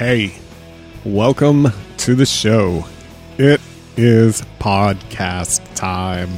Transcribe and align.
Hey, 0.00 0.32
welcome 1.04 1.68
to 1.98 2.14
the 2.14 2.24
show. 2.24 2.86
It 3.36 3.60
is 3.98 4.40
podcast 4.58 5.74
time. 5.74 6.30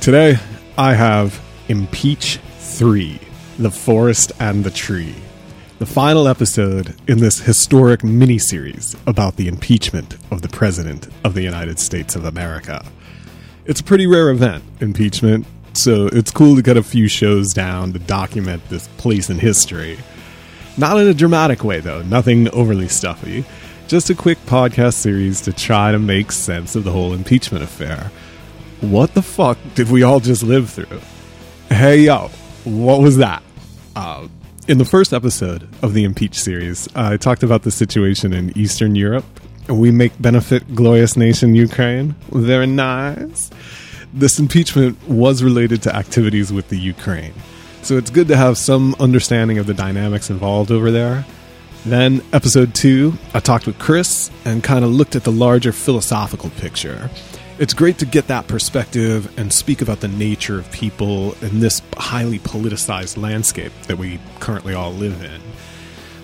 Today, 0.00 0.38
I 0.78 0.94
have 0.94 1.38
Impeach 1.68 2.38
3 2.60 3.20
The 3.58 3.70
Forest 3.70 4.32
and 4.40 4.64
the 4.64 4.70
Tree, 4.70 5.14
the 5.78 5.84
final 5.84 6.26
episode 6.26 6.94
in 7.06 7.18
this 7.18 7.40
historic 7.40 8.02
mini 8.02 8.38
series 8.38 8.96
about 9.06 9.36
the 9.36 9.48
impeachment 9.48 10.16
of 10.30 10.40
the 10.40 10.48
President 10.48 11.08
of 11.24 11.34
the 11.34 11.42
United 11.42 11.78
States 11.78 12.16
of 12.16 12.24
America. 12.24 12.82
It's 13.66 13.80
a 13.80 13.84
pretty 13.84 14.06
rare 14.06 14.30
event, 14.30 14.64
impeachment, 14.80 15.44
so 15.74 16.06
it's 16.06 16.30
cool 16.30 16.56
to 16.56 16.62
get 16.62 16.78
a 16.78 16.82
few 16.82 17.06
shows 17.06 17.52
down 17.52 17.92
to 17.92 17.98
document 17.98 18.66
this 18.70 18.88
place 18.96 19.28
in 19.28 19.40
history. 19.40 19.98
Not 20.78 20.96
in 21.00 21.08
a 21.08 21.14
dramatic 21.14 21.64
way, 21.64 21.80
though, 21.80 22.02
nothing 22.02 22.48
overly 22.50 22.86
stuffy. 22.86 23.44
Just 23.88 24.10
a 24.10 24.14
quick 24.14 24.38
podcast 24.46 24.94
series 24.94 25.40
to 25.40 25.52
try 25.52 25.90
to 25.90 25.98
make 25.98 26.30
sense 26.30 26.76
of 26.76 26.84
the 26.84 26.92
whole 26.92 27.12
impeachment 27.12 27.64
affair. 27.64 28.12
What 28.80 29.14
the 29.14 29.22
fuck 29.22 29.58
did 29.74 29.90
we 29.90 30.04
all 30.04 30.20
just 30.20 30.44
live 30.44 30.70
through? 30.70 31.00
Hey, 31.68 32.02
yo, 32.02 32.30
what 32.62 33.00
was 33.00 33.16
that? 33.16 33.42
Uh, 33.96 34.28
in 34.68 34.78
the 34.78 34.84
first 34.84 35.12
episode 35.12 35.68
of 35.82 35.94
the 35.94 36.04
Impeach 36.04 36.38
series, 36.38 36.88
I 36.94 37.16
talked 37.16 37.42
about 37.42 37.62
the 37.62 37.72
situation 37.72 38.32
in 38.32 38.56
Eastern 38.56 38.94
Europe. 38.94 39.24
We 39.68 39.90
make 39.90 40.12
benefit 40.22 40.76
glorious 40.76 41.16
nation 41.16 41.56
Ukraine. 41.56 42.14
Very 42.30 42.68
nice. 42.68 43.50
This 44.14 44.38
impeachment 44.38 44.96
was 45.08 45.42
related 45.42 45.82
to 45.82 45.96
activities 45.96 46.52
with 46.52 46.68
the 46.68 46.78
Ukraine. 46.78 47.34
So 47.88 47.96
it's 47.96 48.10
good 48.10 48.28
to 48.28 48.36
have 48.36 48.58
some 48.58 48.94
understanding 49.00 49.56
of 49.56 49.66
the 49.66 49.72
dynamics 49.72 50.28
involved 50.28 50.70
over 50.70 50.90
there. 50.90 51.24
Then, 51.86 52.22
episode 52.34 52.74
two, 52.74 53.14
I 53.32 53.40
talked 53.40 53.66
with 53.66 53.78
Chris 53.78 54.30
and 54.44 54.62
kind 54.62 54.84
of 54.84 54.90
looked 54.90 55.16
at 55.16 55.24
the 55.24 55.32
larger 55.32 55.72
philosophical 55.72 56.50
picture. 56.50 57.08
It's 57.58 57.72
great 57.72 57.96
to 58.00 58.04
get 58.04 58.26
that 58.26 58.46
perspective 58.46 59.32
and 59.38 59.50
speak 59.50 59.80
about 59.80 60.00
the 60.00 60.08
nature 60.08 60.58
of 60.58 60.70
people 60.70 61.32
in 61.40 61.60
this 61.60 61.80
highly 61.96 62.38
politicized 62.38 63.16
landscape 63.16 63.72
that 63.86 63.96
we 63.96 64.20
currently 64.38 64.74
all 64.74 64.92
live 64.92 65.24
in. 65.24 65.40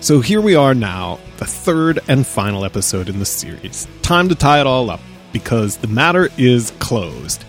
So 0.01 0.21
here 0.21 0.41
we 0.41 0.53
are 0.53 0.75
now, 0.75 1.17
the 1.37 1.45
third 1.45 1.97
and 2.07 2.27
final 2.27 2.63
episode 2.63 3.09
in 3.09 3.17
the 3.17 3.25
series. 3.25 3.87
Time 4.03 4.29
to 4.29 4.35
tie 4.35 4.59
it 4.59 4.67
all 4.67 4.91
up 4.91 5.01
because 5.33 5.77
the 5.77 5.87
matter 5.87 6.29
is 6.37 6.73
closed. 6.77 7.43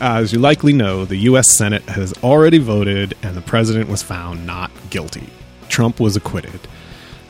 As 0.00 0.32
you 0.32 0.38
likely 0.38 0.72
know, 0.72 1.04
the 1.04 1.16
U.S. 1.16 1.50
Senate 1.50 1.82
has 1.82 2.14
already 2.22 2.56
voted 2.56 3.14
and 3.22 3.36
the 3.36 3.42
president 3.42 3.90
was 3.90 4.02
found 4.02 4.46
not 4.46 4.70
guilty. 4.88 5.28
Trump 5.68 6.00
was 6.00 6.16
acquitted. 6.16 6.60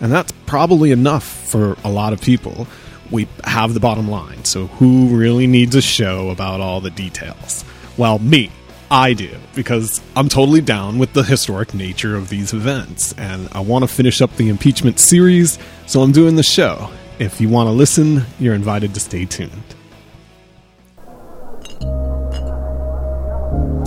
And 0.00 0.12
that's 0.12 0.32
probably 0.46 0.92
enough 0.92 1.24
for 1.24 1.76
a 1.82 1.90
lot 1.90 2.12
of 2.12 2.20
people. 2.20 2.68
We 3.10 3.26
have 3.42 3.74
the 3.74 3.80
bottom 3.80 4.08
line, 4.08 4.44
so 4.44 4.68
who 4.68 5.08
really 5.08 5.48
needs 5.48 5.74
a 5.74 5.82
show 5.82 6.30
about 6.30 6.60
all 6.60 6.80
the 6.80 6.90
details? 6.90 7.64
Well, 7.96 8.18
me. 8.20 8.52
I 8.92 9.12
do, 9.12 9.36
because 9.54 10.00
I'm 10.16 10.28
totally 10.28 10.60
down 10.60 10.98
with 10.98 11.12
the 11.12 11.22
historic 11.22 11.74
nature 11.74 12.16
of 12.16 12.28
these 12.28 12.52
events, 12.52 13.12
and 13.16 13.48
I 13.52 13.60
want 13.60 13.84
to 13.84 13.88
finish 13.88 14.20
up 14.20 14.34
the 14.34 14.48
impeachment 14.48 14.98
series, 14.98 15.60
so 15.86 16.02
I'm 16.02 16.10
doing 16.10 16.34
the 16.34 16.42
show. 16.42 16.90
If 17.20 17.40
you 17.40 17.48
want 17.48 17.68
to 17.68 17.72
listen, 17.72 18.24
you're 18.40 18.54
invited 18.54 18.94
to 18.94 19.00
stay 19.00 19.26
tuned. 19.26 19.76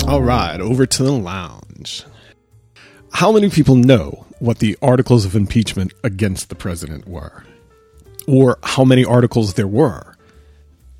All 0.06 0.22
right, 0.22 0.60
over 0.60 0.86
to 0.86 1.04
the 1.04 1.12
lounge. 1.12 2.04
How 3.14 3.32
many 3.32 3.50
people 3.50 3.76
know 3.76 4.26
what 4.40 4.60
the 4.60 4.78
articles 4.82 5.26
of 5.26 5.36
impeachment 5.36 5.94
against 6.04 6.50
the 6.50 6.56
president 6.56 7.08
were? 7.08 7.44
Or 8.28 8.60
how 8.64 8.84
many 8.84 9.06
articles 9.06 9.54
there 9.54 9.68
were? 9.68 10.16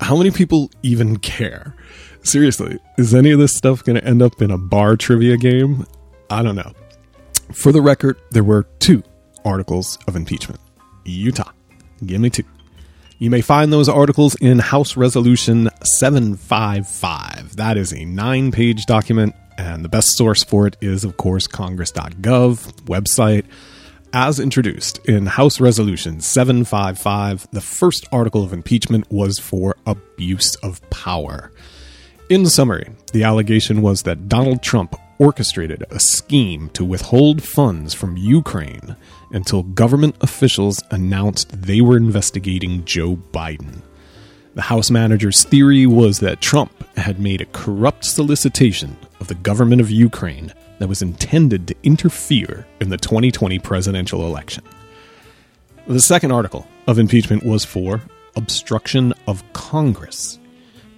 How 0.00 0.16
many 0.16 0.30
people 0.30 0.70
even 0.82 1.18
care? 1.18 1.76
Seriously, 2.22 2.78
is 2.96 3.14
any 3.14 3.30
of 3.30 3.38
this 3.38 3.54
stuff 3.54 3.84
going 3.84 3.96
to 3.96 4.04
end 4.04 4.22
up 4.22 4.40
in 4.40 4.50
a 4.50 4.58
bar 4.58 4.96
trivia 4.96 5.36
game? 5.36 5.86
I 6.30 6.42
don't 6.42 6.56
know. 6.56 6.72
For 7.52 7.72
the 7.72 7.82
record, 7.82 8.18
there 8.30 8.44
were 8.44 8.66
two 8.78 9.02
articles 9.44 9.98
of 10.08 10.16
impeachment. 10.16 10.60
Utah. 11.04 11.52
Give 12.04 12.20
me 12.20 12.30
two. 12.30 12.44
You 13.18 13.30
may 13.30 13.42
find 13.42 13.72
those 13.72 13.88
articles 13.88 14.34
in 14.34 14.58
House 14.58 14.96
Resolution 14.96 15.70
755. 15.84 17.54
That 17.56 17.76
is 17.76 17.92
a 17.92 18.04
nine 18.04 18.50
page 18.50 18.86
document, 18.86 19.36
and 19.56 19.84
the 19.84 19.88
best 19.88 20.16
source 20.16 20.42
for 20.42 20.66
it 20.66 20.76
is, 20.80 21.04
of 21.04 21.16
course, 21.16 21.46
congress.gov 21.46 22.72
website. 22.86 23.44
As 24.12 24.40
introduced 24.40 24.98
in 25.06 25.26
House 25.26 25.60
Resolution 25.60 26.20
755, 26.20 27.46
the 27.52 27.60
first 27.60 28.08
article 28.10 28.42
of 28.42 28.52
impeachment 28.52 29.08
was 29.12 29.38
for 29.38 29.76
abuse 29.86 30.56
of 30.56 30.80
power. 30.90 31.52
In 32.28 32.46
summary, 32.46 32.90
the 33.12 33.22
allegation 33.22 33.80
was 33.80 34.02
that 34.02 34.28
Donald 34.28 34.60
Trump 34.60 34.96
orchestrated 35.18 35.84
a 35.90 36.00
scheme 36.00 36.68
to 36.70 36.84
withhold 36.84 37.42
funds 37.42 37.94
from 37.94 38.16
Ukraine 38.16 38.96
until 39.30 39.62
government 39.62 40.16
officials 40.20 40.82
announced 40.90 41.62
they 41.62 41.80
were 41.80 41.96
investigating 41.96 42.84
Joe 42.84 43.16
Biden. 43.32 43.82
The 44.54 44.62
House 44.62 44.90
manager's 44.90 45.44
theory 45.44 45.86
was 45.86 46.20
that 46.20 46.40
Trump 46.40 46.72
had 46.96 47.18
made 47.18 47.40
a 47.40 47.46
corrupt 47.46 48.04
solicitation 48.04 48.96
of 49.18 49.26
the 49.26 49.34
government 49.34 49.80
of 49.80 49.90
Ukraine 49.90 50.52
that 50.78 50.88
was 50.88 51.02
intended 51.02 51.68
to 51.68 51.76
interfere 51.82 52.66
in 52.80 52.88
the 52.88 52.96
2020 52.96 53.58
presidential 53.58 54.26
election. 54.26 54.64
The 55.86 56.00
second 56.00 56.30
article 56.30 56.66
of 56.86 56.98
impeachment 56.98 57.44
was 57.44 57.64
for 57.64 58.02
obstruction 58.36 59.12
of 59.26 59.44
Congress. 59.52 60.38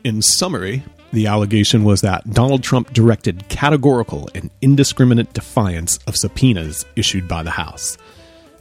In 0.05 0.23
summary, 0.23 0.83
the 1.13 1.27
allegation 1.27 1.85
was 1.85 2.01
that 2.01 2.29
Donald 2.31 2.63
Trump 2.63 2.93
directed 2.93 3.49
categorical 3.49 4.29
and 4.35 4.51
indiscriminate 4.61 5.33
defiance 5.33 5.99
of 6.07 6.17
subpoenas 6.17 6.85
issued 6.97 7.29
by 7.29 7.43
the 7.43 7.51
House. 7.51 7.97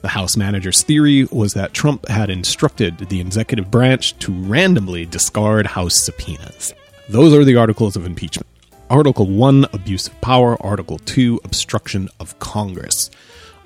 The 0.01 0.09
House 0.09 0.37
manager's 0.37 0.83
theory 0.83 1.25
was 1.31 1.53
that 1.55 1.73
Trump 1.73 2.07
had 2.07 2.29
instructed 2.29 2.97
the 3.09 3.19
executive 3.19 3.71
branch 3.71 4.17
to 4.19 4.31
randomly 4.31 5.05
discard 5.05 5.65
House 5.65 6.03
subpoenas. 6.03 6.73
Those 7.09 7.33
are 7.33 7.43
the 7.43 7.55
articles 7.55 7.95
of 7.95 8.05
impeachment. 8.05 8.47
Article 8.89 9.25
1, 9.25 9.65
abuse 9.73 10.07
of 10.07 10.21
power. 10.21 10.61
Article 10.63 10.99
2, 10.99 11.41
obstruction 11.43 12.07
of 12.19 12.37
Congress. 12.37 13.09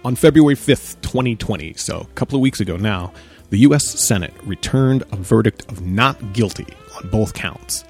On 0.06 0.16
February 0.16 0.56
5th, 0.56 1.01
2020, 1.01 1.73
so 1.73 2.00
a 2.00 2.13
couple 2.13 2.38
of 2.38 2.41
weeks 2.41 2.61
ago 2.61 2.78
now, 2.78 3.11
the 3.50 3.59
U.S. 3.59 3.85
Senate 3.85 4.34
returned 4.46 5.03
a 5.11 5.17
verdict 5.17 5.69
of 5.69 5.81
not 5.81 6.31
guilty 6.31 6.67
on 6.96 7.09
both 7.09 7.34
counts. 7.34 7.84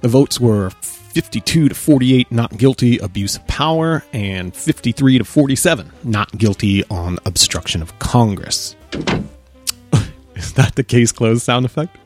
The 0.00 0.08
votes 0.08 0.38
were 0.38 0.70
52 0.70 1.70
to 1.70 1.74
48 1.74 2.30
not 2.30 2.56
guilty 2.58 2.98
abuse 2.98 3.36
of 3.36 3.46
power 3.46 4.04
and 4.12 4.54
53 4.54 5.18
to 5.18 5.24
47 5.24 5.90
not 6.04 6.30
guilty 6.36 6.84
on 6.90 7.18
obstruction 7.24 7.82
of 7.82 7.98
Congress. 7.98 8.76
Is 10.34 10.52
that 10.52 10.74
the 10.74 10.84
case 10.84 11.12
closed 11.12 11.42
sound 11.42 11.64
effect? 11.64 11.96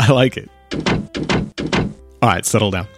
I 0.00 0.10
like 0.10 0.36
it. 0.36 0.50
All 2.20 2.28
right, 2.28 2.44
settle 2.44 2.70
down. 2.72 2.88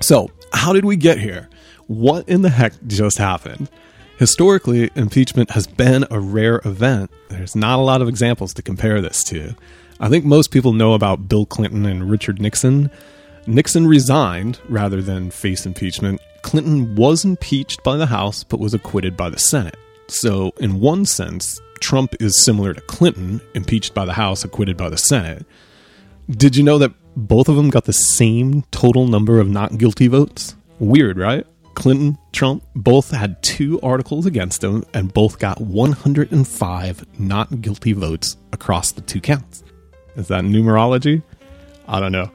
So, 0.00 0.30
how 0.52 0.72
did 0.72 0.84
we 0.84 0.96
get 0.96 1.18
here? 1.18 1.48
What 1.86 2.28
in 2.28 2.42
the 2.42 2.50
heck 2.50 2.74
just 2.86 3.16
happened? 3.16 3.70
Historically, 4.18 4.90
impeachment 4.94 5.50
has 5.50 5.66
been 5.66 6.06
a 6.10 6.20
rare 6.20 6.60
event. 6.64 7.10
There's 7.28 7.56
not 7.56 7.78
a 7.78 7.82
lot 7.82 8.02
of 8.02 8.08
examples 8.08 8.52
to 8.54 8.62
compare 8.62 9.00
this 9.00 9.22
to. 9.24 9.54
I 10.00 10.08
think 10.08 10.24
most 10.24 10.50
people 10.50 10.72
know 10.72 10.94
about 10.94 11.28
Bill 11.28 11.46
Clinton 11.46 11.86
and 11.86 12.10
Richard 12.10 12.40
Nixon, 12.40 12.90
Nixon 13.46 13.86
resigned 13.86 14.60
rather 14.68 15.00
than 15.00 15.30
face 15.30 15.66
impeachment. 15.66 16.20
Clinton 16.42 16.96
was 16.96 17.24
impeached 17.24 17.82
by 17.82 17.96
the 17.96 18.06
House 18.06 18.42
but 18.42 18.60
was 18.60 18.74
acquitted 18.74 19.16
by 19.16 19.30
the 19.30 19.38
Senate. 19.38 19.76
So, 20.08 20.52
in 20.58 20.80
one 20.80 21.04
sense, 21.04 21.60
Trump 21.80 22.14
is 22.20 22.44
similar 22.44 22.74
to 22.74 22.80
Clinton, 22.82 23.40
impeached 23.54 23.94
by 23.94 24.04
the 24.04 24.12
House, 24.12 24.44
acquitted 24.44 24.76
by 24.76 24.88
the 24.88 24.96
Senate. 24.96 25.46
Did 26.30 26.56
you 26.56 26.62
know 26.62 26.78
that 26.78 26.92
both 27.16 27.48
of 27.48 27.56
them 27.56 27.70
got 27.70 27.84
the 27.84 27.92
same 27.92 28.62
total 28.70 29.06
number 29.06 29.38
of 29.40 29.48
not 29.48 29.78
guilty 29.78 30.08
votes? 30.08 30.56
Weird, 30.78 31.16
right? 31.16 31.46
Clinton, 31.74 32.18
Trump, 32.32 32.64
both 32.74 33.10
had 33.10 33.42
two 33.42 33.80
articles 33.80 34.26
against 34.26 34.60
them 34.62 34.84
and 34.94 35.12
both 35.12 35.38
got 35.38 35.60
105 35.60 37.20
not 37.20 37.60
guilty 37.60 37.92
votes 37.92 38.36
across 38.52 38.92
the 38.92 39.02
two 39.02 39.20
counts. 39.20 39.62
Is 40.16 40.28
that 40.28 40.44
numerology? 40.44 41.22
I 41.86 42.00
don't 42.00 42.12
know. 42.12 42.30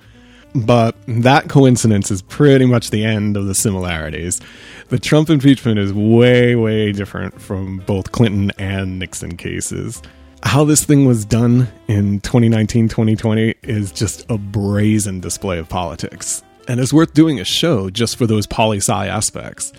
But 0.53 0.95
that 1.07 1.47
coincidence 1.47 2.11
is 2.11 2.21
pretty 2.21 2.65
much 2.65 2.89
the 2.89 3.05
end 3.05 3.37
of 3.37 3.47
the 3.47 3.55
similarities. 3.55 4.41
The 4.89 4.99
Trump 4.99 5.29
impeachment 5.29 5.79
is 5.79 5.93
way, 5.93 6.55
way 6.55 6.91
different 6.91 7.39
from 7.41 7.77
both 7.79 8.11
Clinton 8.11 8.51
and 8.57 8.99
Nixon 8.99 9.37
cases. 9.37 10.01
How 10.43 10.65
this 10.65 10.83
thing 10.83 11.05
was 11.05 11.23
done 11.23 11.67
in 11.87 12.19
2019 12.21 12.89
2020 12.89 13.55
is 13.63 13.91
just 13.91 14.29
a 14.29 14.37
brazen 14.37 15.21
display 15.21 15.59
of 15.59 15.69
politics. 15.69 16.43
And 16.67 16.79
it's 16.79 16.91
worth 16.91 17.13
doing 17.13 17.39
a 17.39 17.45
show 17.45 17.89
just 17.89 18.17
for 18.17 18.27
those 18.27 18.47
poli 18.47 18.77
sci 18.77 19.07
aspects. 19.07 19.71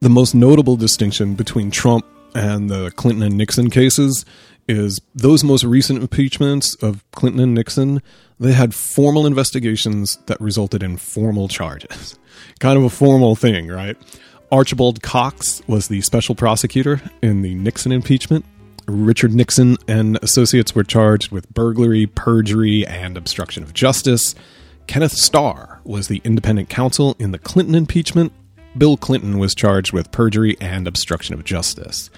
The 0.00 0.08
most 0.08 0.34
notable 0.34 0.76
distinction 0.76 1.34
between 1.34 1.70
Trump 1.70 2.04
and 2.34 2.70
the 2.70 2.90
Clinton 2.92 3.22
and 3.22 3.36
Nixon 3.36 3.70
cases 3.70 4.24
is 4.68 5.00
those 5.14 5.42
most 5.42 5.64
recent 5.64 6.00
impeachments 6.02 6.74
of 6.76 7.04
Clinton 7.12 7.40
and 7.40 7.54
Nixon, 7.54 8.02
they 8.38 8.52
had 8.52 8.74
formal 8.74 9.26
investigations 9.26 10.18
that 10.26 10.40
resulted 10.40 10.82
in 10.82 10.96
formal 10.96 11.48
charges. 11.48 12.18
kind 12.60 12.78
of 12.78 12.84
a 12.84 12.90
formal 12.90 13.34
thing, 13.34 13.68
right? 13.68 13.96
Archibald 14.52 15.02
Cox 15.02 15.62
was 15.66 15.88
the 15.88 16.00
special 16.02 16.34
prosecutor 16.34 17.00
in 17.22 17.42
the 17.42 17.54
Nixon 17.54 17.92
impeachment. 17.92 18.44
Richard 18.86 19.34
Nixon 19.34 19.76
and 19.86 20.18
associates 20.22 20.74
were 20.74 20.84
charged 20.84 21.30
with 21.30 21.52
burglary, 21.52 22.06
perjury, 22.06 22.86
and 22.86 23.16
obstruction 23.16 23.62
of 23.62 23.74
justice. 23.74 24.34
Kenneth 24.86 25.12
Starr 25.12 25.80
was 25.84 26.08
the 26.08 26.22
independent 26.24 26.70
counsel 26.70 27.14
in 27.18 27.32
the 27.32 27.38
Clinton 27.38 27.74
impeachment. 27.74 28.32
Bill 28.76 28.96
Clinton 28.96 29.38
was 29.38 29.54
charged 29.54 29.92
with 29.92 30.10
perjury 30.10 30.56
and 30.60 30.88
obstruction 30.88 31.34
of 31.34 31.44
justice. 31.44 32.08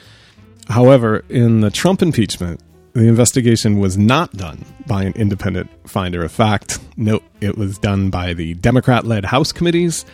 However, 0.71 1.25
in 1.29 1.61
the 1.61 1.71
Trump 1.71 2.01
impeachment, 2.01 2.61
the 2.93 3.09
investigation 3.09 3.81
was 3.81 3.99
not 3.99 4.33
done 4.33 4.65
by 4.87 5.03
an 5.03 5.13
independent 5.15 5.69
finder 5.89 6.25
of 6.25 6.31
fact. 6.31 6.79
No, 6.97 7.21
it 7.41 7.59
was 7.59 7.77
done 7.77 8.09
by 8.11 8.35
the 8.35 8.55
Democrat 8.55 9.05
led 9.05 9.25
House 9.25 9.51
committees. 9.51 10.05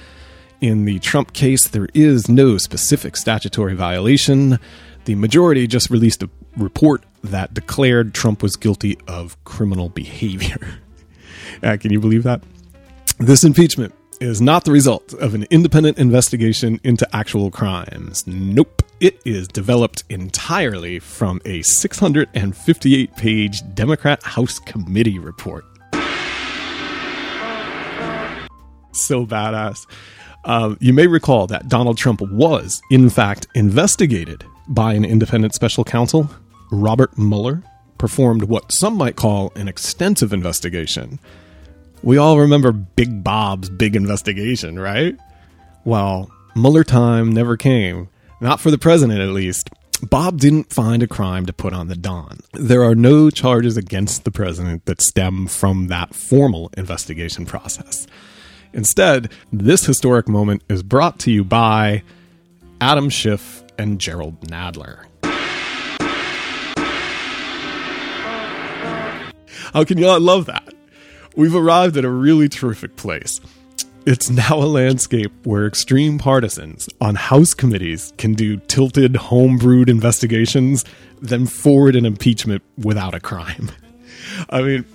In 0.62 0.86
the 0.86 0.98
Trump 1.00 1.34
case, 1.34 1.68
there 1.68 1.88
is 1.92 2.30
no 2.30 2.56
specific 2.56 3.18
statutory 3.18 3.74
violation. 3.74 4.58
The 5.04 5.14
majority 5.14 5.66
just 5.66 5.90
released 5.90 6.22
a 6.22 6.30
report 6.56 7.04
that 7.22 7.52
declared 7.52 8.14
Trump 8.14 8.42
was 8.42 8.56
guilty 8.56 8.98
of 9.06 9.42
criminal 9.44 9.90
behavior. 9.90 10.78
uh, 11.62 11.76
can 11.78 11.92
you 11.92 12.00
believe 12.00 12.22
that? 12.22 12.42
This 13.18 13.44
impeachment 13.44 13.94
is 14.20 14.40
not 14.40 14.64
the 14.64 14.72
result 14.72 15.12
of 15.14 15.34
an 15.34 15.46
independent 15.50 15.98
investigation 15.98 16.80
into 16.84 17.06
actual 17.14 17.50
crimes. 17.50 18.26
Nope. 18.26 18.82
It 19.00 19.20
is 19.24 19.46
developed 19.46 20.04
entirely 20.08 20.98
from 20.98 21.40
a 21.44 21.62
658 21.62 23.16
page 23.16 23.74
Democrat 23.74 24.22
House 24.22 24.58
Committee 24.58 25.18
report. 25.18 25.64
So 28.92 29.26
badass. 29.26 29.86
Um, 30.44 30.78
you 30.80 30.92
may 30.92 31.06
recall 31.06 31.46
that 31.48 31.68
Donald 31.68 31.98
Trump 31.98 32.20
was, 32.22 32.80
in 32.90 33.10
fact, 33.10 33.46
investigated 33.54 34.44
by 34.68 34.94
an 34.94 35.04
independent 35.04 35.54
special 35.54 35.84
counsel. 35.84 36.30
Robert 36.70 37.18
Mueller 37.18 37.62
performed 37.98 38.44
what 38.44 38.72
some 38.72 38.96
might 38.96 39.16
call 39.16 39.52
an 39.56 39.68
extensive 39.68 40.32
investigation. 40.32 41.18
We 42.06 42.18
all 42.18 42.38
remember 42.38 42.70
Big 42.70 43.24
Bob's 43.24 43.68
big 43.68 43.96
investigation, 43.96 44.78
right? 44.78 45.18
Well, 45.84 46.30
Mueller 46.54 46.84
time 46.84 47.32
never 47.32 47.56
came. 47.56 48.10
Not 48.40 48.60
for 48.60 48.70
the 48.70 48.78
president, 48.78 49.18
at 49.18 49.30
least. 49.30 49.70
Bob 50.08 50.38
didn't 50.38 50.72
find 50.72 51.02
a 51.02 51.08
crime 51.08 51.46
to 51.46 51.52
put 51.52 51.72
on 51.72 51.88
the 51.88 51.96
Don. 51.96 52.38
There 52.52 52.84
are 52.84 52.94
no 52.94 53.28
charges 53.28 53.76
against 53.76 54.22
the 54.22 54.30
president 54.30 54.84
that 54.84 55.02
stem 55.02 55.48
from 55.48 55.88
that 55.88 56.14
formal 56.14 56.70
investigation 56.76 57.44
process. 57.44 58.06
Instead, 58.72 59.32
this 59.52 59.84
historic 59.84 60.28
moment 60.28 60.62
is 60.68 60.84
brought 60.84 61.18
to 61.18 61.32
you 61.32 61.42
by 61.42 62.04
Adam 62.80 63.10
Schiff 63.10 63.64
and 63.80 63.98
Jerrold 64.00 64.42
Nadler. 64.42 65.06
How 69.72 69.82
can 69.82 69.98
you 69.98 70.04
not 70.04 70.22
love 70.22 70.46
that? 70.46 70.72
We've 71.36 71.54
arrived 71.54 71.98
at 71.98 72.04
a 72.06 72.10
really 72.10 72.48
terrific 72.48 72.96
place. 72.96 73.40
It's 74.06 74.30
now 74.30 74.56
a 74.56 74.64
landscape 74.64 75.32
where 75.44 75.66
extreme 75.66 76.18
partisans 76.18 76.88
on 76.98 77.14
House 77.14 77.52
committees 77.52 78.14
can 78.16 78.32
do 78.32 78.56
tilted, 78.56 79.12
homebrewed 79.12 79.90
investigations, 79.90 80.82
then 81.20 81.44
forward 81.44 81.94
an 81.94 82.06
impeachment 82.06 82.62
without 82.78 83.14
a 83.14 83.20
crime. 83.20 83.70
I 84.48 84.62
mean, 84.62 84.86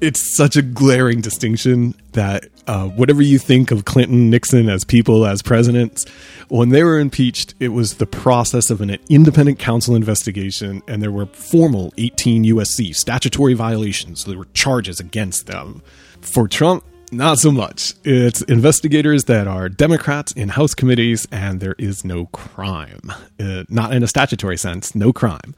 it's 0.00 0.36
such 0.36 0.56
a 0.56 0.62
glaring 0.62 1.20
distinction 1.20 1.94
that 2.12 2.46
uh, 2.66 2.88
whatever 2.88 3.22
you 3.22 3.38
think 3.38 3.70
of 3.70 3.84
Clinton, 3.84 4.30
Nixon 4.30 4.68
as 4.68 4.84
people, 4.84 5.26
as 5.26 5.42
presidents, 5.42 6.04
when 6.48 6.68
they 6.68 6.82
were 6.82 6.98
impeached, 6.98 7.54
it 7.60 7.68
was 7.68 7.94
the 7.94 8.06
process 8.06 8.70
of 8.70 8.80
an 8.80 8.96
independent 9.08 9.58
counsel 9.58 9.94
investigation, 9.94 10.82
and 10.86 11.02
there 11.02 11.12
were 11.12 11.26
formal 11.26 11.92
18 11.98 12.44
USC 12.44 12.94
statutory 12.94 13.54
violations. 13.54 14.24
There 14.24 14.38
were 14.38 14.48
charges 14.54 15.00
against 15.00 15.46
them. 15.46 15.82
For 16.20 16.48
Trump, 16.48 16.84
not 17.12 17.38
so 17.38 17.52
much. 17.52 17.94
It's 18.04 18.42
investigators 18.42 19.24
that 19.24 19.46
are 19.46 19.68
Democrats 19.68 20.32
in 20.32 20.50
House 20.50 20.74
committees, 20.74 21.26
and 21.30 21.60
there 21.60 21.76
is 21.78 22.04
no 22.04 22.26
crime. 22.26 23.12
Uh, 23.38 23.64
not 23.68 23.92
in 23.92 24.02
a 24.02 24.08
statutory 24.08 24.56
sense, 24.56 24.94
no 24.94 25.12
crime. 25.12 25.54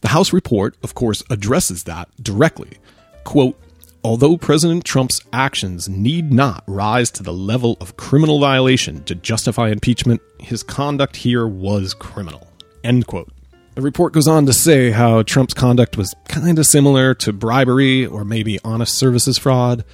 The 0.00 0.08
House 0.08 0.32
report, 0.32 0.76
of 0.82 0.94
course, 0.94 1.22
addresses 1.30 1.84
that 1.84 2.08
directly. 2.22 2.78
Quote, 3.24 3.58
Although 4.02 4.38
President 4.38 4.84
Trump's 4.84 5.20
actions 5.30 5.86
need 5.86 6.32
not 6.32 6.64
rise 6.66 7.10
to 7.12 7.22
the 7.22 7.34
level 7.34 7.76
of 7.82 7.98
criminal 7.98 8.40
violation 8.40 9.04
to 9.04 9.14
justify 9.14 9.68
impeachment, 9.68 10.22
his 10.38 10.62
conduct 10.62 11.16
here 11.16 11.46
was 11.46 11.92
criminal. 11.92 12.48
End 12.82 13.06
quote. 13.06 13.30
The 13.74 13.82
report 13.82 14.14
goes 14.14 14.26
on 14.26 14.46
to 14.46 14.54
say 14.54 14.90
how 14.90 15.22
Trump's 15.22 15.52
conduct 15.52 15.98
was 15.98 16.14
kind 16.28 16.58
of 16.58 16.66
similar 16.66 17.14
to 17.16 17.32
bribery 17.34 18.06
or 18.06 18.24
maybe 18.24 18.58
honest 18.64 18.98
services 18.98 19.36
fraud, 19.36 19.84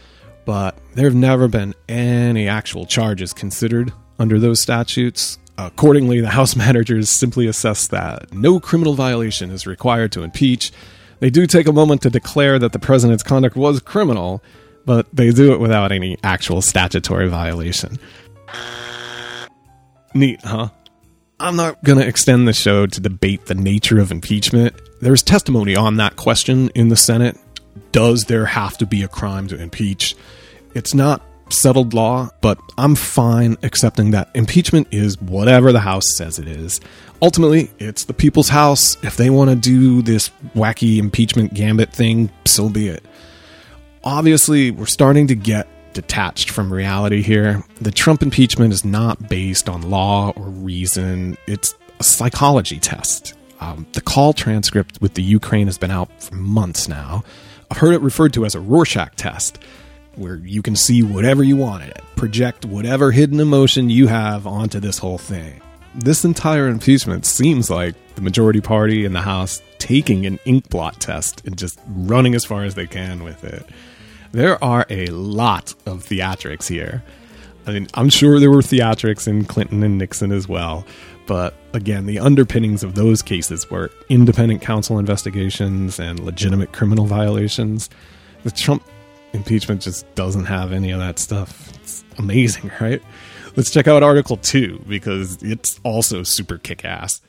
but 0.44 0.78
there 0.94 1.06
have 1.06 1.14
never 1.14 1.48
been 1.48 1.74
any 1.88 2.46
actual 2.46 2.86
charges 2.86 3.32
considered 3.32 3.92
under 4.20 4.38
those 4.38 4.62
statutes. 4.62 5.38
Accordingly, 5.58 6.20
the 6.20 6.30
House 6.30 6.54
managers 6.56 7.18
simply 7.18 7.48
assess 7.48 7.88
that 7.88 8.32
no 8.32 8.60
criminal 8.60 8.94
violation 8.94 9.50
is 9.50 9.66
required 9.66 10.12
to 10.12 10.22
impeach, 10.22 10.70
they 11.20 11.30
do 11.30 11.46
take 11.46 11.66
a 11.66 11.72
moment 11.72 12.02
to 12.02 12.10
declare 12.10 12.58
that 12.58 12.72
the 12.72 12.78
president's 12.78 13.22
conduct 13.22 13.56
was 13.56 13.80
criminal, 13.80 14.42
but 14.84 15.06
they 15.12 15.30
do 15.30 15.52
it 15.52 15.60
without 15.60 15.92
any 15.92 16.16
actual 16.22 16.62
statutory 16.62 17.28
violation. 17.28 17.98
Neat, 20.14 20.40
huh? 20.42 20.68
I'm 21.38 21.56
not 21.56 21.82
going 21.84 21.98
to 21.98 22.06
extend 22.06 22.48
the 22.48 22.54
show 22.54 22.86
to 22.86 23.00
debate 23.00 23.46
the 23.46 23.54
nature 23.54 23.98
of 23.98 24.10
impeachment. 24.10 24.74
There's 25.00 25.22
testimony 25.22 25.76
on 25.76 25.96
that 25.96 26.16
question 26.16 26.70
in 26.74 26.88
the 26.88 26.96
Senate. 26.96 27.36
Does 27.92 28.24
there 28.24 28.46
have 28.46 28.78
to 28.78 28.86
be 28.86 29.02
a 29.02 29.08
crime 29.08 29.46
to 29.48 29.60
impeach? 29.60 30.16
It's 30.74 30.94
not 30.94 31.20
settled 31.50 31.94
law, 31.94 32.30
but 32.40 32.58
I'm 32.78 32.94
fine 32.94 33.56
accepting 33.62 34.12
that 34.12 34.30
impeachment 34.34 34.88
is 34.90 35.20
whatever 35.20 35.72
the 35.72 35.80
House 35.80 36.16
says 36.16 36.38
it 36.38 36.48
is. 36.48 36.80
Ultimately, 37.22 37.70
it's 37.78 38.04
the 38.04 38.14
people's 38.14 38.48
house. 38.48 38.96
If 39.02 39.16
they 39.16 39.30
want 39.30 39.50
to 39.50 39.56
do 39.56 40.02
this 40.02 40.30
wacky 40.54 40.98
impeachment 40.98 41.54
gambit 41.54 41.92
thing, 41.92 42.30
so 42.44 42.68
be 42.68 42.88
it. 42.88 43.02
Obviously, 44.04 44.70
we're 44.70 44.86
starting 44.86 45.26
to 45.28 45.34
get 45.34 45.66
detached 45.94 46.50
from 46.50 46.72
reality 46.72 47.22
here. 47.22 47.64
The 47.80 47.90
Trump 47.90 48.22
impeachment 48.22 48.72
is 48.72 48.84
not 48.84 49.28
based 49.28 49.68
on 49.68 49.90
law 49.90 50.32
or 50.36 50.44
reason, 50.44 51.36
it's 51.46 51.74
a 51.98 52.04
psychology 52.04 52.78
test. 52.78 53.34
Um, 53.60 53.86
the 53.94 54.02
call 54.02 54.34
transcript 54.34 55.00
with 55.00 55.14
the 55.14 55.22
Ukraine 55.22 55.66
has 55.66 55.78
been 55.78 55.90
out 55.90 56.10
for 56.22 56.34
months 56.34 56.86
now. 56.88 57.24
I've 57.70 57.78
heard 57.78 57.94
it 57.94 58.02
referred 58.02 58.34
to 58.34 58.44
as 58.44 58.54
a 58.54 58.60
Rorschach 58.60 59.16
test 59.16 59.58
where 60.16 60.36
you 60.36 60.62
can 60.62 60.76
see 60.76 61.02
whatever 61.02 61.42
you 61.42 61.56
want 61.56 61.82
in 61.82 61.90
it, 61.90 62.02
project 62.14 62.64
whatever 62.64 63.10
hidden 63.10 63.40
emotion 63.40 63.90
you 63.90 64.06
have 64.06 64.46
onto 64.46 64.80
this 64.80 64.98
whole 64.98 65.18
thing. 65.18 65.60
This 65.98 66.26
entire 66.26 66.68
impeachment 66.68 67.24
seems 67.24 67.70
like 67.70 67.94
the 68.16 68.20
majority 68.20 68.60
party 68.60 69.06
in 69.06 69.14
the 69.14 69.22
House 69.22 69.62
taking 69.78 70.26
an 70.26 70.38
ink 70.44 70.68
blot 70.68 71.00
test 71.00 71.42
and 71.46 71.56
just 71.56 71.80
running 71.88 72.34
as 72.34 72.44
far 72.44 72.64
as 72.64 72.74
they 72.74 72.86
can 72.86 73.24
with 73.24 73.44
it. 73.44 73.66
There 74.32 74.62
are 74.62 74.84
a 74.90 75.06
lot 75.06 75.74
of 75.86 76.04
theatrics 76.04 76.68
here. 76.68 77.02
I 77.66 77.72
mean, 77.72 77.88
I'm 77.94 78.10
sure 78.10 78.38
there 78.38 78.50
were 78.50 78.60
theatrics 78.60 79.26
in 79.26 79.46
Clinton 79.46 79.82
and 79.82 79.96
Nixon 79.96 80.32
as 80.32 80.46
well, 80.46 80.84
but 81.26 81.54
again, 81.72 82.04
the 82.04 82.18
underpinnings 82.18 82.82
of 82.82 82.94
those 82.94 83.22
cases 83.22 83.70
were 83.70 83.90
independent 84.10 84.60
counsel 84.60 84.98
investigations 84.98 85.98
and 85.98 86.20
legitimate 86.20 86.72
criminal 86.72 87.06
violations. 87.06 87.88
The 88.42 88.50
Trump 88.50 88.84
impeachment 89.32 89.80
just 89.80 90.14
doesn't 90.14 90.44
have 90.44 90.72
any 90.72 90.90
of 90.90 91.00
that 91.00 91.18
stuff. 91.18 91.72
It's 91.76 92.04
amazing, 92.18 92.70
right? 92.80 93.02
Let's 93.56 93.70
check 93.70 93.88
out 93.88 94.02
Article 94.02 94.36
2 94.36 94.84
because 94.86 95.42
it's 95.42 95.80
also 95.82 96.22
super 96.24 96.58
kick 96.58 96.84
ass. 96.84 97.22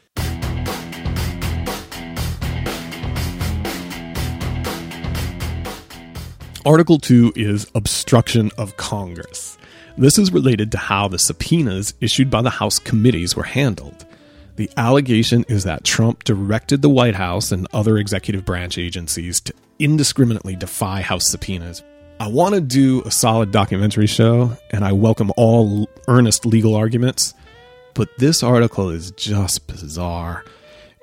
Article 6.65 6.99
2 6.99 7.31
is 7.37 7.71
obstruction 7.73 8.51
of 8.57 8.75
Congress. 8.75 9.57
This 9.97 10.17
is 10.17 10.33
related 10.33 10.69
to 10.73 10.77
how 10.77 11.07
the 11.07 11.17
subpoenas 11.17 11.93
issued 12.01 12.29
by 12.29 12.41
the 12.41 12.49
House 12.49 12.77
committees 12.77 13.37
were 13.37 13.43
handled. 13.43 14.05
The 14.57 14.69
allegation 14.75 15.45
is 15.47 15.63
that 15.63 15.85
Trump 15.85 16.25
directed 16.25 16.81
the 16.81 16.89
White 16.89 17.15
House 17.15 17.53
and 17.53 17.69
other 17.71 17.97
executive 17.97 18.43
branch 18.43 18.77
agencies 18.77 19.39
to 19.39 19.53
indiscriminately 19.79 20.57
defy 20.57 20.99
House 20.99 21.29
subpoenas 21.29 21.83
I 22.19 22.29
want 22.29 22.55
to 22.55 22.61
do 22.61 23.03
a 23.03 23.11
solid 23.11 23.51
documentary 23.51 24.07
show, 24.07 24.57
and 24.71 24.83
I 24.83 24.91
welcome 24.91 25.31
all 25.37 25.87
earnest 26.07 26.47
legal 26.47 26.75
arguments, 26.75 27.35
but 27.93 28.09
this 28.17 28.41
article 28.41 28.89
is 28.89 29.11
just 29.11 29.67
bizarre. 29.67 30.43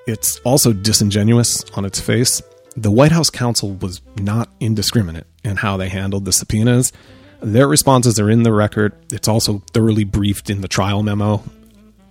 It's 0.07 0.39
also 0.39 0.73
disingenuous 0.73 1.63
on 1.75 1.85
its 1.85 2.01
face. 2.01 2.41
The 2.75 2.91
White 2.91 3.13
House 3.13 3.29
counsel 3.29 3.75
was 3.75 4.01
not 4.19 4.49
indiscriminate 4.59 5.25
in 5.45 5.55
how 5.55 5.77
they 5.77 5.87
handled 5.87 6.25
the 6.25 6.33
subpoenas. 6.33 6.91
Their 7.41 7.69
responses 7.69 8.19
are 8.19 8.29
in 8.29 8.43
the 8.43 8.51
record. 8.51 8.93
It's 9.13 9.29
also 9.29 9.63
thoroughly 9.71 10.03
briefed 10.03 10.49
in 10.49 10.59
the 10.59 10.67
trial 10.67 11.01
memo. 11.01 11.41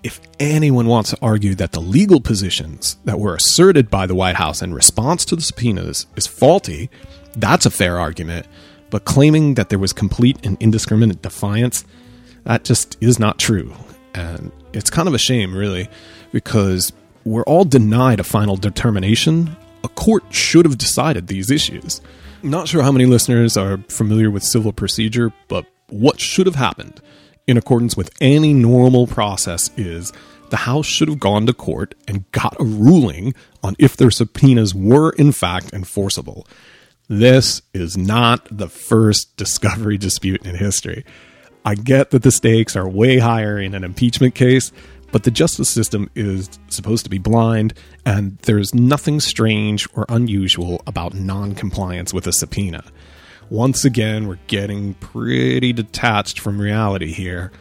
If 0.03 0.19
anyone 0.41 0.87
wants 0.87 1.11
to 1.11 1.19
argue 1.21 1.55
that 1.57 1.73
the 1.73 1.81
legal 1.81 2.23
positions 2.23 2.97
that 3.05 3.21
were 3.21 3.35
asserted 3.35 3.91
by 3.91 4.07
the 4.07 4.15
White 4.15 4.37
House 4.37 4.63
in 4.63 4.73
response 4.73 5.27
to 5.27 5.37
the 5.37 5.43
subpoenas 5.43 6.07
is 6.17 6.27
faulty, 6.27 6.89
that's 7.37 7.67
a 7.67 7.71
fair 7.71 7.99
argument. 7.99 8.47
But 8.91 9.05
claiming 9.05 9.55
that 9.55 9.69
there 9.69 9.79
was 9.79 9.93
complete 9.93 10.45
and 10.45 10.57
indiscriminate 10.61 11.23
defiance, 11.23 11.85
that 12.45 12.65
just 12.65 12.97
is 13.01 13.19
not 13.19 13.39
true. 13.39 13.75
And 14.15 14.53
it's 14.73 14.91
kind 14.91 15.09
of 15.09 15.15
a 15.15 15.19
shame, 15.19 15.57
really, 15.57 15.89
because 16.33 16.93
we're 17.25 17.45
all 17.45 17.65
denied 17.65 18.21
a 18.21 18.25
final 18.25 18.57
determination. 18.57 19.57
A 19.83 19.89
court 19.89 20.25
should 20.31 20.65
have 20.65 20.79
decided 20.79 21.27
these 21.27 21.51
issues. 21.51 22.01
I'm 22.43 22.51
not 22.51 22.69
sure 22.69 22.83
how 22.83 22.93
many 22.93 23.07
listeners 23.07 23.57
are 23.57 23.79
familiar 23.89 24.31
with 24.31 24.43
civil 24.43 24.73
procedure, 24.73 25.33
but 25.49 25.67
what 25.89 26.21
should 26.21 26.47
have 26.47 26.57
happened 26.57 27.01
in 27.47 27.57
accordance 27.57 27.97
with 27.97 28.11
any 28.21 28.53
normal 28.53 29.07
process 29.07 29.71
is 29.77 30.13
the 30.51 30.59
House 30.59 30.87
should 30.87 31.09
have 31.09 31.21
gone 31.21 31.47
to 31.47 31.53
court 31.53 31.95
and 32.07 32.31
got 32.33 32.55
a 32.61 32.65
ruling 32.65 33.35
on 33.63 33.75
if 33.79 33.97
their 33.97 34.11
subpoenas 34.11 34.75
were 34.75 35.11
in 35.13 35.33
fact 35.33 35.73
enforceable. 35.73 36.47
This 37.09 37.61
is 37.75 37.97
not 37.97 38.49
the 38.51 38.69
first 38.69 39.37
discovery 39.37 39.99
dispute 39.99 40.47
in 40.47 40.55
history. 40.55 41.05
I 41.65 41.75
get 41.75 42.11
that 42.11 42.23
the 42.23 42.31
stakes 42.31 42.77
are 42.77 42.89
way 42.89 43.19
higher 43.19 43.59
in 43.59 43.75
an 43.75 43.85
impeachment 43.85 44.35
case, 44.35 44.73
but 45.13 45.25
the 45.25 45.31
justice 45.31 45.69
system 45.69 46.11
is 46.15 46.51
supposed 46.69 47.05
to 47.05 47.11
be 47.11 47.19
blind, 47.19 47.75
and 48.05 48.39
there's 48.39 48.75
nothing 48.75 49.21
strange 49.21 49.87
or 49.95 50.07
unusual 50.09 50.83
about 50.87 51.15
non 51.15 51.55
compliance 51.55 52.13
with 52.13 52.27
a 52.27 52.33
subpoena. 52.33 52.85
Once 53.51 53.85
again, 53.85 54.27
we're 54.27 54.39
getting 54.47 54.95
pretty 54.95 55.73
detached 55.73 56.41
from 56.41 56.61
reality 56.61 57.13
here. 57.13 57.53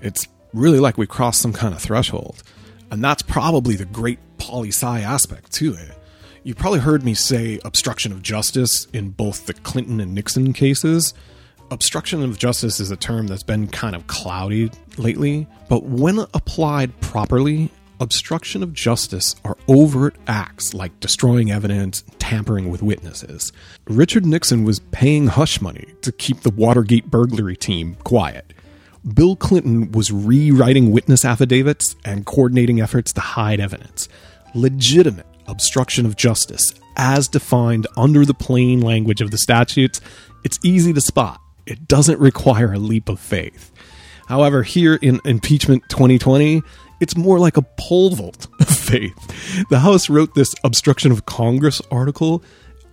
It's 0.00 0.28
really 0.54 0.78
like 0.78 0.96
we 0.96 1.06
crossed 1.06 1.42
some 1.42 1.52
kind 1.52 1.74
of 1.74 1.80
threshold. 1.82 2.42
And 2.90 3.02
that's 3.04 3.22
probably 3.22 3.76
the 3.76 3.84
great 3.84 4.18
poli 4.38 4.68
sci 4.68 5.00
aspect 5.00 5.52
to 5.54 5.74
it. 5.74 5.98
You 6.48 6.54
probably 6.54 6.80
heard 6.80 7.04
me 7.04 7.12
say 7.12 7.60
obstruction 7.66 8.10
of 8.10 8.22
justice 8.22 8.86
in 8.94 9.10
both 9.10 9.44
the 9.44 9.52
Clinton 9.52 10.00
and 10.00 10.14
Nixon 10.14 10.54
cases 10.54 11.12
obstruction 11.70 12.22
of 12.22 12.38
justice 12.38 12.80
is 12.80 12.90
a 12.90 12.96
term 12.96 13.26
that's 13.26 13.42
been 13.42 13.68
kind 13.68 13.94
of 13.94 14.06
cloudy 14.06 14.70
lately, 14.96 15.46
but 15.68 15.82
when 15.82 16.20
applied 16.32 16.98
properly, 17.02 17.70
obstruction 18.00 18.62
of 18.62 18.72
justice 18.72 19.36
are 19.44 19.58
overt 19.68 20.16
acts 20.26 20.72
like 20.72 20.98
destroying 21.00 21.50
evidence, 21.50 22.02
tampering 22.18 22.70
with 22.70 22.82
witnesses. 22.82 23.52
Richard 23.86 24.24
Nixon 24.24 24.64
was 24.64 24.80
paying 24.90 25.26
hush 25.26 25.60
money 25.60 25.84
to 26.00 26.10
keep 26.10 26.40
the 26.40 26.50
Watergate 26.50 27.10
burglary 27.10 27.56
team 27.56 27.94
quiet. 28.04 28.54
Bill 29.12 29.36
Clinton 29.36 29.92
was 29.92 30.10
rewriting 30.10 30.92
witness 30.92 31.26
affidavits 31.26 31.94
and 32.06 32.24
coordinating 32.24 32.80
efforts 32.80 33.12
to 33.12 33.20
hide 33.20 33.60
evidence. 33.60 34.08
Legitimate 34.54 35.26
obstruction 35.48 36.06
of 36.06 36.16
justice, 36.16 36.74
as 36.96 37.28
defined 37.28 37.86
under 37.96 38.24
the 38.24 38.34
plain 38.34 38.80
language 38.80 39.20
of 39.20 39.30
the 39.30 39.38
statutes, 39.38 40.00
it's 40.44 40.58
easy 40.62 40.92
to 40.92 41.00
spot 41.00 41.40
it 41.68 41.86
doesn't 41.86 42.18
require 42.18 42.72
a 42.72 42.78
leap 42.78 43.08
of 43.08 43.20
faith. 43.20 43.70
However, 44.26 44.62
here 44.62 44.94
in 44.94 45.20
impeachment 45.24 45.84
2020, 45.90 46.62
it's 47.00 47.16
more 47.16 47.38
like 47.38 47.56
a 47.56 47.62
pole 47.78 48.10
vault 48.10 48.46
of 48.60 48.68
faith. 48.68 49.66
The 49.68 49.80
House 49.80 50.08
wrote 50.08 50.34
this 50.34 50.54
obstruction 50.64 51.12
of 51.12 51.26
Congress 51.26 51.82
article. 51.90 52.42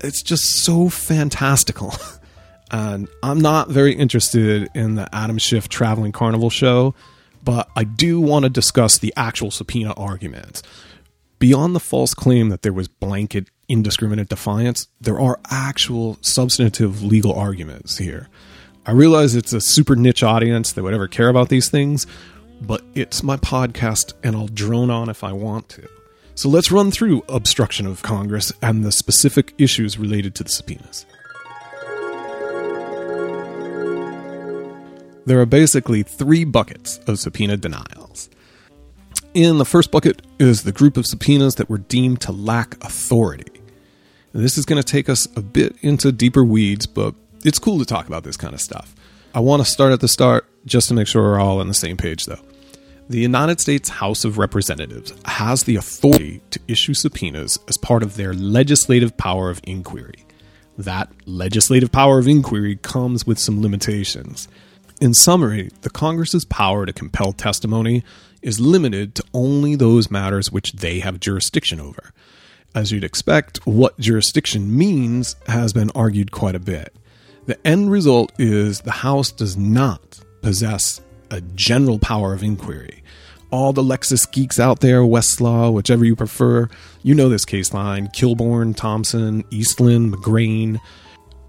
It's 0.01 0.21
just 0.21 0.43
so 0.63 0.89
fantastical. 0.89 1.93
And 2.71 3.07
I'm 3.21 3.39
not 3.39 3.69
very 3.69 3.93
interested 3.93 4.69
in 4.73 4.95
the 4.95 5.07
Adam 5.15 5.37
Schiff 5.37 5.69
traveling 5.69 6.11
carnival 6.11 6.49
show, 6.49 6.95
but 7.43 7.69
I 7.75 7.83
do 7.83 8.19
want 8.19 8.43
to 8.43 8.49
discuss 8.49 8.97
the 8.97 9.13
actual 9.15 9.51
subpoena 9.51 9.93
arguments. 9.93 10.63
Beyond 11.37 11.75
the 11.75 11.81
false 11.81 12.13
claim 12.13 12.49
that 12.49 12.61
there 12.61 12.71
was 12.73 12.87
blanket 12.87 13.49
indiscriminate 13.67 14.29
defiance, 14.29 14.87
there 15.01 15.19
are 15.19 15.39
actual 15.49 16.17
substantive 16.21 17.03
legal 17.03 17.33
arguments 17.33 17.97
here. 17.97 18.29
I 18.85 18.91
realize 18.91 19.35
it's 19.35 19.51
a 19.51 19.59
super 19.59 19.95
niche 19.95 20.23
audience 20.23 20.71
that 20.71 20.83
would 20.83 20.93
ever 20.93 21.07
care 21.07 21.27
about 21.27 21.49
these 21.49 21.69
things, 21.69 22.07
but 22.61 22.83
it's 22.93 23.21
my 23.21 23.35
podcast 23.35 24.13
and 24.23 24.35
I'll 24.35 24.47
drone 24.47 24.89
on 24.89 25.09
if 25.09 25.23
I 25.23 25.33
want 25.33 25.67
to. 25.69 25.89
So 26.35 26.47
let's 26.47 26.71
run 26.71 26.91
through 26.91 27.23
obstruction 27.27 27.85
of 27.85 28.01
Congress 28.01 28.53
and 28.61 28.83
the 28.83 28.91
specific 28.91 29.53
issues 29.57 29.97
related 29.97 30.35
to 30.35 30.43
the 30.43 30.49
subpoenas. 30.49 31.05
There 35.25 35.41
are 35.41 35.45
basically 35.45 36.03
three 36.03 36.45
buckets 36.45 36.99
of 37.07 37.19
subpoena 37.19 37.57
denials. 37.57 38.29
In 39.35 39.57
the 39.57 39.65
first 39.65 39.91
bucket 39.91 40.21
is 40.39 40.63
the 40.63 40.71
group 40.71 40.95
of 40.95 41.05
subpoenas 41.05 41.55
that 41.55 41.69
were 41.69 41.79
deemed 41.79 42.21
to 42.21 42.31
lack 42.31 42.81
authority. 42.81 43.51
This 44.31 44.57
is 44.57 44.63
going 44.63 44.81
to 44.81 44.91
take 44.91 45.09
us 45.09 45.27
a 45.35 45.41
bit 45.41 45.75
into 45.81 46.13
deeper 46.13 46.45
weeds, 46.45 46.85
but 46.87 47.13
it's 47.43 47.59
cool 47.59 47.77
to 47.79 47.85
talk 47.85 48.07
about 48.07 48.23
this 48.23 48.37
kind 48.37 48.53
of 48.53 48.61
stuff. 48.61 48.95
I 49.33 49.41
want 49.41 49.61
to 49.61 49.69
start 49.69 49.91
at 49.91 49.99
the 49.99 50.07
start 50.07 50.47
just 50.65 50.87
to 50.87 50.93
make 50.93 51.07
sure 51.07 51.21
we're 51.21 51.37
all 51.37 51.59
on 51.59 51.67
the 51.67 51.73
same 51.73 51.97
page, 51.97 52.27
though. 52.27 52.39
The 53.09 53.19
United 53.19 53.59
States 53.59 53.89
House 53.89 54.23
of 54.23 54.37
Representatives 54.37 55.13
has 55.25 55.63
the 55.63 55.75
authority 55.75 56.41
to 56.51 56.61
issue 56.69 56.93
subpoenas 56.93 57.59
as 57.67 57.75
part 57.75 58.03
of 58.03 58.15
their 58.15 58.33
legislative 58.33 59.17
power 59.17 59.49
of 59.49 59.59
inquiry. 59.65 60.25
That 60.77 61.11
legislative 61.25 61.91
power 61.91 62.19
of 62.19 62.27
inquiry 62.29 62.77
comes 62.77 63.27
with 63.27 63.39
some 63.39 63.61
limitations. 63.61 64.47
In 65.01 65.13
summary, 65.13 65.71
the 65.81 65.89
Congress's 65.89 66.45
power 66.45 66.85
to 66.85 66.93
compel 66.93 67.33
testimony 67.33 68.05
is 68.45 68.59
limited 68.59 69.15
to 69.15 69.23
only 69.33 69.75
those 69.75 70.11
matters 70.11 70.51
which 70.51 70.71
they 70.73 70.99
have 70.99 71.19
jurisdiction 71.19 71.81
over. 71.81 72.13
As 72.75 72.91
you'd 72.91 73.03
expect, 73.03 73.65
what 73.65 73.99
jurisdiction 73.99 74.77
means 74.77 75.35
has 75.47 75.73
been 75.73 75.89
argued 75.95 76.31
quite 76.31 76.55
a 76.55 76.59
bit. 76.59 76.95
The 77.47 77.57
end 77.65 77.91
result 77.91 78.31
is 78.37 78.81
the 78.81 78.91
House 78.91 79.31
does 79.31 79.57
not 79.57 80.19
possess 80.41 81.01
a 81.31 81.41
general 81.41 81.97
power 81.97 82.33
of 82.33 82.43
inquiry. 82.43 83.03
All 83.49 83.73
the 83.73 83.81
Lexis 83.81 84.31
geeks 84.31 84.59
out 84.59 84.79
there, 84.79 85.01
Westlaw, 85.01 85.73
whichever 85.73 86.05
you 86.05 86.15
prefer, 86.15 86.69
you 87.01 87.15
know 87.15 87.29
this 87.29 87.45
case 87.45 87.73
line 87.73 88.09
Kilbourn, 88.09 88.75
Thompson, 88.75 89.43
Eastland, 89.49 90.13
McGrain. 90.13 90.79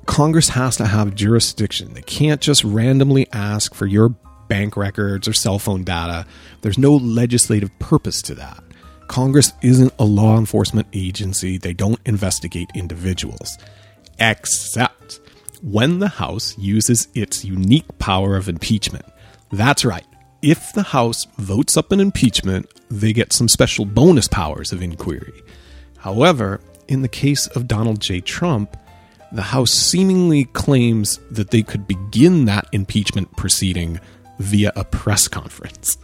Congress 0.07 0.51
has 0.51 0.77
to 0.77 0.87
have 0.87 1.15
jurisdiction. 1.15 1.93
They 1.93 2.03
can't 2.03 2.41
just 2.41 2.65
randomly 2.65 3.27
ask 3.33 3.75
for 3.75 3.87
your 3.87 4.15
bank 4.49 4.77
records 4.77 5.29
or 5.29 5.33
cell 5.33 5.59
phone 5.59 5.85
data. 5.85 6.27
There's 6.63 6.79
no 6.79 6.95
legislative 6.95 7.77
purpose 7.79 8.23
to 8.23 8.35
that. 8.37 8.63
Congress 9.09 9.53
isn't 9.63 9.95
a 9.99 10.05
law 10.05 10.37
enforcement 10.37 10.89
agency, 10.93 11.59
they 11.59 11.73
don't 11.73 12.01
investigate 12.05 12.69
individuals. 12.75 13.57
Except 14.19 15.21
when 15.63 15.99
the 15.99 16.09
House 16.09 16.57
uses 16.59 17.09
its 17.15 17.45
unique 17.45 17.99
power 17.99 18.37
of 18.37 18.49
impeachment. 18.49 19.05
That's 19.53 19.85
right. 19.85 20.07
If 20.43 20.73
the 20.73 20.83
House 20.83 21.27
votes 21.39 21.77
up 21.77 21.93
an 21.93 22.01
impeachment, 22.01 22.69
they 22.91 23.13
get 23.13 23.33
some 23.33 23.49
special 23.49 23.85
bonus 23.85 24.29
powers 24.29 24.73
of 24.73 24.83
inquiry. 24.83 25.43
However, 25.99 26.61
in 26.89 27.03
the 27.03 27.09
case 27.09 27.47
of 27.49 27.67
Donald 27.67 28.01
J. 28.01 28.21
Trump, 28.21 28.77
the 29.33 29.43
House 29.43 29.73
seemingly 29.73 30.45
claims 30.45 31.19
that 31.31 31.51
they 31.51 31.63
could 31.63 31.87
begin 31.87 32.45
that 32.45 32.69
impeachment 32.73 33.37
proceeding 33.37 33.99
via 34.39 34.73
a 34.77 34.85
press 34.85 35.29
conference. 35.29 35.97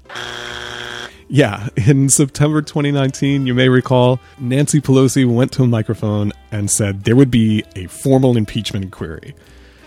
Yeah, 1.29 1.71
in 1.77 2.11
September 2.11 2.61
2019, 2.61 3.47
you 3.47 3.55
may 3.55 3.71
recall, 3.71 4.21
Nancy 4.39 4.83
Pelosi 4.83 5.27
went 5.27 5.51
to 5.53 5.62
a 5.62 5.67
microphone 5.67 6.33
and 6.51 6.71
said 6.71 7.05
there 7.05 7.17
would 7.17 7.31
be 7.31 7.65
a 7.75 7.87
formal 7.87 8.37
impeachment 8.37 8.85
inquiry. 8.85 9.35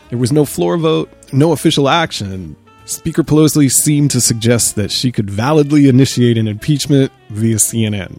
There 0.09 0.17
was 0.17 0.31
no 0.31 0.45
floor 0.45 0.77
vote, 0.77 1.11
no 1.31 1.51
official 1.51 1.87
action. 1.87 2.55
Speaker 2.85 3.23
Pelosi 3.23 3.71
seemed 3.71 4.11
to 4.11 4.21
suggest 4.21 4.75
that 4.75 4.91
she 4.91 5.11
could 5.11 5.29
validly 5.29 5.87
initiate 5.87 6.37
an 6.37 6.47
impeachment 6.47 7.11
via 7.29 7.57
CNN. 7.57 8.17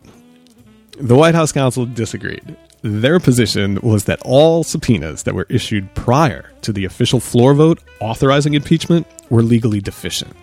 The 0.98 1.16
White 1.16 1.34
House 1.34 1.52
counsel 1.52 1.84
disagreed. 1.84 2.56
Their 2.86 3.18
position 3.18 3.80
was 3.82 4.04
that 4.04 4.22
all 4.22 4.62
subpoenas 4.62 5.24
that 5.24 5.34
were 5.34 5.48
issued 5.48 5.92
prior 5.96 6.52
to 6.62 6.72
the 6.72 6.84
official 6.84 7.18
floor 7.18 7.52
vote 7.52 7.80
authorizing 7.98 8.54
impeachment 8.54 9.08
were 9.28 9.42
legally 9.42 9.80
deficient. 9.80 10.36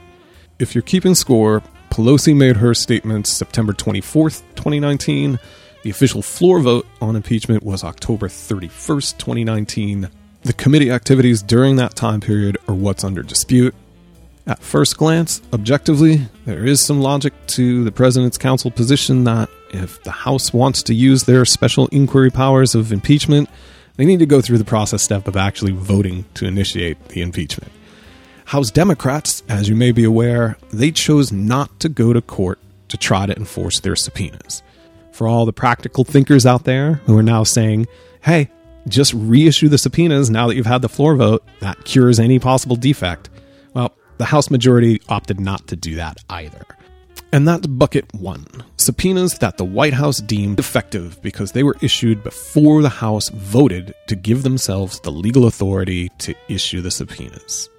If 0.59 0.75
you're 0.75 0.81
keeping 0.81 1.15
score, 1.15 1.63
Pelosi 1.89 2.35
made 2.35 2.57
her 2.57 2.73
statements 2.73 3.31
September 3.31 3.71
24th, 3.71 4.41
2019. 4.55 5.39
The 5.83 5.89
official 5.89 6.21
floor 6.21 6.59
vote 6.59 6.85
on 6.99 7.15
impeachment 7.15 7.63
was 7.63 7.81
October 7.81 8.27
31st, 8.27 9.17
2019. 9.19 10.09
The 10.41 10.53
committee 10.53 10.91
activities 10.91 11.41
during 11.41 11.77
that 11.77 11.95
time 11.95 12.19
period 12.19 12.57
are 12.67 12.75
what's 12.75 13.05
under 13.05 13.23
dispute. 13.23 13.73
At 14.45 14.59
first 14.59 14.97
glance, 14.97 15.41
objectively, 15.53 16.27
there 16.45 16.65
is 16.65 16.85
some 16.85 16.99
logic 16.99 17.33
to 17.47 17.85
the 17.85 17.91
President's 17.93 18.37
counsel 18.37 18.71
position 18.71 19.23
that 19.23 19.49
if 19.69 20.03
the 20.03 20.11
House 20.11 20.51
wants 20.51 20.83
to 20.83 20.93
use 20.93 21.23
their 21.23 21.45
special 21.45 21.87
inquiry 21.87 22.29
powers 22.29 22.75
of 22.75 22.91
impeachment, 22.91 23.49
they 23.95 24.03
need 24.03 24.19
to 24.19 24.25
go 24.25 24.41
through 24.41 24.57
the 24.57 24.65
process 24.65 25.01
step 25.01 25.27
of 25.29 25.37
actually 25.37 25.71
voting 25.71 26.25
to 26.33 26.45
initiate 26.45 27.09
the 27.09 27.21
impeachment. 27.21 27.71
House 28.45 28.69
Democrats, 28.69 29.43
as 29.47 29.69
you 29.69 29.75
may 29.75 29.93
be 29.93 30.03
aware, 30.03 30.57
they 30.73 30.91
chose 30.91 31.31
not 31.31 31.79
to 31.79 31.87
go 31.87 32.11
to 32.11 32.21
court 32.21 32.59
to 32.89 32.97
try 32.97 33.25
to 33.25 33.35
enforce 33.37 33.79
their 33.79 33.95
subpoenas. 33.95 34.61
For 35.13 35.25
all 35.25 35.45
the 35.45 35.53
practical 35.53 36.03
thinkers 36.03 36.45
out 36.45 36.65
there 36.65 36.95
who 37.05 37.17
are 37.17 37.23
now 37.23 37.43
saying, 37.43 37.87
hey, 38.23 38.49
just 38.89 39.13
reissue 39.13 39.69
the 39.69 39.77
subpoenas 39.77 40.29
now 40.29 40.47
that 40.47 40.55
you've 40.55 40.65
had 40.65 40.81
the 40.81 40.89
floor 40.89 41.15
vote, 41.15 41.47
that 41.61 41.85
cures 41.85 42.19
any 42.19 42.39
possible 42.39 42.75
defect. 42.75 43.29
Well, 43.73 43.93
the 44.17 44.25
House 44.25 44.49
majority 44.49 45.01
opted 45.09 45.39
not 45.39 45.67
to 45.67 45.75
do 45.75 45.95
that 45.95 46.17
either. 46.29 46.65
And 47.31 47.47
that's 47.47 47.65
bucket 47.65 48.05
one 48.13 48.45
subpoenas 48.77 49.39
that 49.39 49.57
the 49.57 49.65
White 49.65 49.93
House 49.93 50.19
deemed 50.19 50.57
defective 50.57 51.19
because 51.21 51.51
they 51.51 51.63
were 51.63 51.77
issued 51.81 52.23
before 52.23 52.81
the 52.81 52.89
House 52.89 53.29
voted 53.29 53.93
to 54.07 54.15
give 54.15 54.43
themselves 54.43 54.99
the 54.99 55.11
legal 55.11 55.47
authority 55.47 56.09
to 56.19 56.35
issue 56.47 56.81
the 56.81 56.91
subpoenas. 56.91 57.69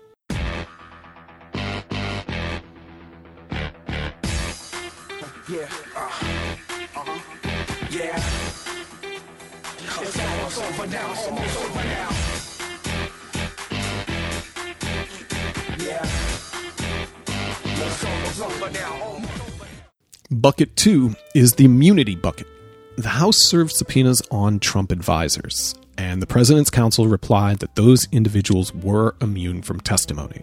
Bucket 20.35 20.75
two 20.75 21.14
is 21.33 21.53
the 21.53 21.64
immunity 21.64 22.17
bucket. 22.17 22.49
The 22.97 23.11
House 23.11 23.37
served 23.45 23.71
subpoenas 23.71 24.21
on 24.33 24.59
Trump 24.59 24.91
advisors, 24.91 25.76
and 25.97 26.21
the 26.21 26.26
President's 26.26 26.71
counsel 26.71 27.07
replied 27.07 27.61
that 27.61 27.76
those 27.76 28.09
individuals 28.11 28.75
were 28.75 29.14
immune 29.21 29.62
from 29.62 29.79
testimony. 29.79 30.43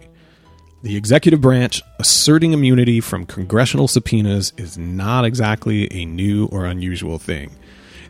The 0.82 0.96
executive 0.96 1.42
branch 1.42 1.82
asserting 1.98 2.54
immunity 2.54 3.02
from 3.02 3.26
congressional 3.26 3.86
subpoenas 3.86 4.54
is 4.56 4.78
not 4.78 5.26
exactly 5.26 5.92
a 5.92 6.06
new 6.06 6.46
or 6.46 6.64
unusual 6.64 7.18
thing. 7.18 7.54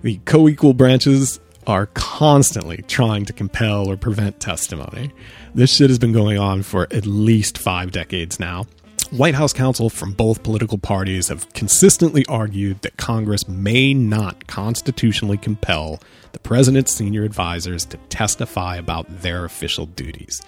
The 0.03 0.21
co 0.25 0.49
equal 0.49 0.75
branches 0.75 1.41
are 1.67 1.87
constantly 1.95 2.85
trying 2.87 3.25
to 3.25 3.33
compel 3.33 3.91
or 3.91 3.97
prevent 3.97 4.39
testimony. 4.39 5.11
This 5.53 5.75
shit 5.75 5.91
has 5.91 5.99
been 5.99 6.12
going 6.12 6.39
on 6.39 6.62
for 6.62 6.87
at 6.93 7.07
least 7.07 7.59
five 7.59 7.91
decades 7.91 8.39
now. 8.39 8.67
White 9.12 9.35
House 9.35 9.52
counsel 9.52 9.90
from 9.90 10.14
both 10.14 10.42
political 10.42 10.78
parties 10.78 11.28
have 11.28 11.52
consistently 11.52 12.25
argued 12.31 12.81
that 12.81 12.97
Congress 12.97 13.47
may 13.47 13.92
not 13.92 14.47
constitutionally 14.47 15.37
compel 15.37 16.00
the 16.33 16.38
president's 16.38 16.95
senior 16.95 17.23
advisors 17.23 17.85
to 17.85 17.99
testify 18.09 18.76
about 18.76 19.21
their 19.21 19.45
official 19.45 19.85
duties. 19.85 20.40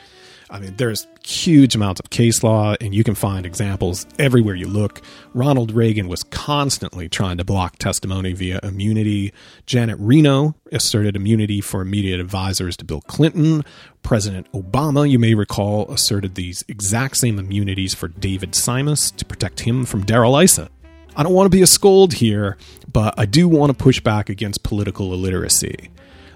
I 0.54 0.60
mean, 0.60 0.76
there's 0.76 1.08
huge 1.26 1.74
amounts 1.74 1.98
of 1.98 2.10
case 2.10 2.44
law, 2.44 2.76
and 2.80 2.94
you 2.94 3.02
can 3.02 3.16
find 3.16 3.44
examples 3.44 4.06
everywhere 4.20 4.54
you 4.54 4.68
look. 4.68 5.02
Ronald 5.34 5.72
Reagan 5.72 6.06
was 6.06 6.22
constantly 6.22 7.08
trying 7.08 7.38
to 7.38 7.44
block 7.44 7.76
testimony 7.78 8.34
via 8.34 8.60
immunity. 8.62 9.32
Janet 9.66 9.96
Reno 9.98 10.54
asserted 10.70 11.16
immunity 11.16 11.60
for 11.60 11.80
immediate 11.80 12.20
advisors 12.20 12.76
to 12.76 12.84
Bill 12.84 13.00
Clinton. 13.00 13.64
President 14.04 14.46
Obama, 14.52 15.10
you 15.10 15.18
may 15.18 15.34
recall, 15.34 15.90
asserted 15.90 16.36
these 16.36 16.64
exact 16.68 17.16
same 17.16 17.40
immunities 17.40 17.92
for 17.92 18.06
David 18.06 18.52
Simas 18.52 19.14
to 19.16 19.24
protect 19.24 19.58
him 19.58 19.84
from 19.84 20.04
Darrell 20.04 20.36
Issa. 20.36 20.70
I 21.16 21.24
don't 21.24 21.34
want 21.34 21.46
to 21.46 21.56
be 21.56 21.62
a 21.62 21.66
scold 21.66 22.12
here, 22.12 22.56
but 22.92 23.12
I 23.18 23.26
do 23.26 23.48
want 23.48 23.70
to 23.70 23.74
push 23.74 23.98
back 23.98 24.28
against 24.28 24.62
political 24.62 25.12
illiteracy. 25.12 25.90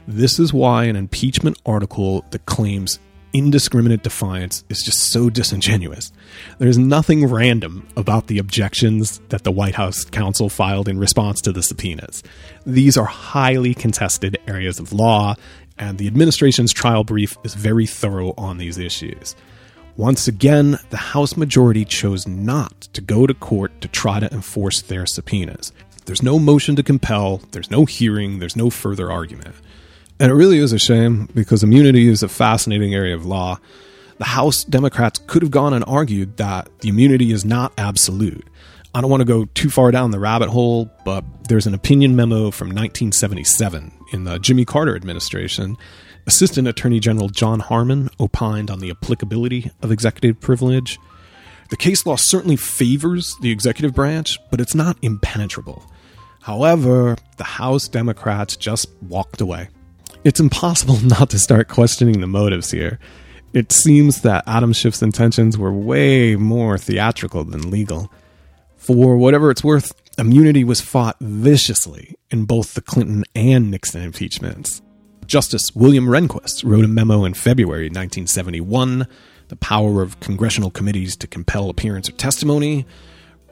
This 0.08 0.40
is 0.40 0.52
why 0.52 0.84
an 0.84 0.96
impeachment 0.96 1.60
article 1.64 2.24
that 2.32 2.46
claims 2.46 2.98
indiscriminate 3.32 4.02
defiance 4.02 4.64
is 4.68 4.82
just 4.82 5.10
so 5.10 5.30
disingenuous. 5.30 6.12
There's 6.58 6.78
nothing 6.78 7.26
random 7.26 7.86
about 7.96 8.26
the 8.26 8.38
objections 8.38 9.20
that 9.28 9.44
the 9.44 9.52
White 9.52 9.74
House 9.74 10.04
counsel 10.04 10.48
filed 10.48 10.88
in 10.88 10.98
response 10.98 11.40
to 11.42 11.52
the 11.52 11.62
subpoenas. 11.62 12.22
These 12.66 12.96
are 12.96 13.04
highly 13.04 13.74
contested 13.74 14.38
areas 14.46 14.78
of 14.78 14.92
law, 14.92 15.34
and 15.78 15.98
the 15.98 16.06
administration's 16.06 16.72
trial 16.72 17.04
brief 17.04 17.36
is 17.44 17.54
very 17.54 17.86
thorough 17.86 18.34
on 18.36 18.58
these 18.58 18.78
issues. 18.78 19.36
Once 19.96 20.28
again, 20.28 20.78
the 20.90 20.96
House 20.96 21.36
majority 21.36 21.84
chose 21.84 22.26
not 22.26 22.82
to 22.92 23.00
go 23.00 23.26
to 23.26 23.34
court 23.34 23.80
to 23.80 23.88
try 23.88 24.20
to 24.20 24.32
enforce 24.32 24.82
their 24.82 25.06
subpoenas. 25.06 25.72
There's 26.04 26.22
no 26.22 26.38
motion 26.38 26.76
to 26.76 26.82
compel, 26.82 27.42
there's 27.50 27.70
no 27.70 27.84
hearing, 27.84 28.38
there's 28.38 28.56
no 28.56 28.70
further 28.70 29.10
argument. 29.10 29.54
And 30.20 30.32
it 30.32 30.34
really 30.34 30.58
is 30.58 30.72
a 30.72 30.78
shame 30.78 31.28
because 31.34 31.62
immunity 31.62 32.08
is 32.08 32.22
a 32.22 32.28
fascinating 32.28 32.92
area 32.92 33.14
of 33.14 33.24
law. 33.24 33.58
The 34.18 34.24
House 34.24 34.64
Democrats 34.64 35.20
could 35.28 35.42
have 35.42 35.52
gone 35.52 35.72
and 35.72 35.84
argued 35.86 36.38
that 36.38 36.68
the 36.80 36.88
immunity 36.88 37.30
is 37.30 37.44
not 37.44 37.72
absolute. 37.78 38.44
I 38.92 39.00
don't 39.00 39.10
want 39.10 39.20
to 39.20 39.24
go 39.24 39.44
too 39.44 39.70
far 39.70 39.92
down 39.92 40.10
the 40.10 40.18
rabbit 40.18 40.48
hole, 40.48 40.90
but 41.04 41.24
there's 41.48 41.68
an 41.68 41.74
opinion 41.74 42.16
memo 42.16 42.50
from 42.50 42.68
1977 42.68 43.92
in 44.12 44.24
the 44.24 44.40
Jimmy 44.40 44.64
Carter 44.64 44.96
administration. 44.96 45.76
Assistant 46.26 46.66
Attorney 46.66 46.98
General 46.98 47.28
John 47.28 47.60
Harmon 47.60 48.10
opined 48.18 48.72
on 48.72 48.80
the 48.80 48.90
applicability 48.90 49.70
of 49.82 49.92
executive 49.92 50.40
privilege. 50.40 50.98
The 51.70 51.76
case 51.76 52.04
law 52.06 52.16
certainly 52.16 52.56
favors 52.56 53.36
the 53.40 53.52
executive 53.52 53.94
branch, 53.94 54.36
but 54.50 54.60
it's 54.60 54.74
not 54.74 54.98
impenetrable. 55.00 55.84
However, 56.42 57.16
the 57.36 57.44
House 57.44 57.86
Democrats 57.86 58.56
just 58.56 58.88
walked 59.00 59.40
away 59.40 59.68
it's 60.24 60.40
impossible 60.40 60.98
not 61.02 61.30
to 61.30 61.38
start 61.38 61.68
questioning 61.68 62.20
the 62.20 62.26
motives 62.26 62.70
here. 62.70 62.98
It 63.52 63.72
seems 63.72 64.22
that 64.22 64.44
Adam 64.46 64.72
Schiff's 64.72 65.02
intentions 65.02 65.56
were 65.56 65.72
way 65.72 66.36
more 66.36 66.76
theatrical 66.76 67.44
than 67.44 67.70
legal. 67.70 68.12
For 68.76 69.16
whatever 69.16 69.50
it's 69.50 69.64
worth, 69.64 69.94
immunity 70.18 70.64
was 70.64 70.80
fought 70.80 71.16
viciously 71.20 72.14
in 72.30 72.44
both 72.44 72.74
the 72.74 72.80
Clinton 72.80 73.24
and 73.34 73.70
Nixon 73.70 74.02
impeachments. 74.02 74.82
Justice 75.26 75.74
William 75.74 76.06
Rehnquist 76.06 76.64
wrote 76.64 76.84
a 76.84 76.88
memo 76.88 77.24
in 77.24 77.34
February 77.34 77.84
1971, 77.84 79.06
The 79.48 79.56
Power 79.56 80.02
of 80.02 80.20
Congressional 80.20 80.70
Committees 80.70 81.16
to 81.16 81.26
Compel 81.26 81.68
Appearance 81.68 82.08
or 82.08 82.12
Testimony. 82.12 82.86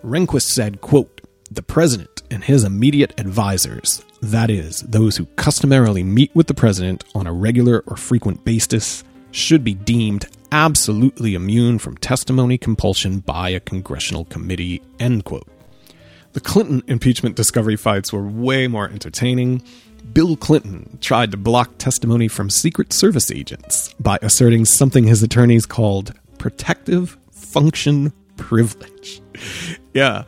Rehnquist 0.02 0.48
said, 0.48 0.80
quote, 0.80 1.20
The 1.50 1.62
President 1.62 2.22
and 2.30 2.44
his 2.44 2.64
immediate 2.64 3.18
advisers 3.20 4.02
that 4.30 4.50
is, 4.50 4.80
those 4.80 5.16
who 5.16 5.26
customarily 5.36 6.02
meet 6.02 6.34
with 6.34 6.46
the 6.46 6.54
president 6.54 7.04
on 7.14 7.26
a 7.26 7.32
regular 7.32 7.82
or 7.86 7.96
frequent 7.96 8.44
basis, 8.44 9.04
should 9.30 9.64
be 9.64 9.74
deemed 9.74 10.26
absolutely 10.52 11.34
immune 11.34 11.78
from 11.78 11.96
testimony 11.96 12.56
compulsion 12.56 13.18
by 13.20 13.50
a 13.50 13.60
congressional 13.60 14.24
committee. 14.26 14.82
End 14.98 15.24
quote. 15.24 15.46
The 16.32 16.40
Clinton 16.40 16.82
impeachment 16.86 17.36
discovery 17.36 17.76
fights 17.76 18.12
were 18.12 18.26
way 18.26 18.68
more 18.68 18.88
entertaining. 18.88 19.62
Bill 20.12 20.36
Clinton 20.36 20.98
tried 21.00 21.30
to 21.30 21.36
block 21.36 21.78
testimony 21.78 22.28
from 22.28 22.50
Secret 22.50 22.92
Service 22.92 23.30
agents 23.30 23.94
by 23.94 24.18
asserting 24.22 24.64
something 24.64 25.04
his 25.04 25.22
attorneys 25.22 25.66
called 25.66 26.12
protective 26.38 27.16
function 27.30 28.12
privilege. 28.36 29.22
yeah, 29.94 30.24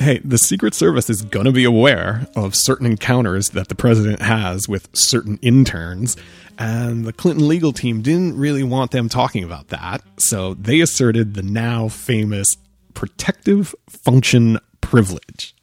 hey, 0.00 0.18
the 0.24 0.38
Secret 0.38 0.74
Service 0.74 1.10
is 1.10 1.20
going 1.22 1.44
to 1.44 1.52
be 1.52 1.64
aware 1.64 2.26
of 2.34 2.54
certain 2.54 2.86
encounters 2.86 3.50
that 3.50 3.68
the 3.68 3.74
president 3.74 4.22
has 4.22 4.66
with 4.66 4.88
certain 4.94 5.38
interns. 5.42 6.16
And 6.58 7.04
the 7.04 7.12
Clinton 7.12 7.46
legal 7.46 7.72
team 7.72 8.00
didn't 8.00 8.36
really 8.36 8.62
want 8.62 8.90
them 8.90 9.08
talking 9.10 9.44
about 9.44 9.68
that. 9.68 10.02
So 10.16 10.54
they 10.54 10.80
asserted 10.80 11.34
the 11.34 11.42
now 11.42 11.88
famous 11.88 12.48
protective 12.94 13.74
function 13.88 14.58
privilege. 14.80 15.54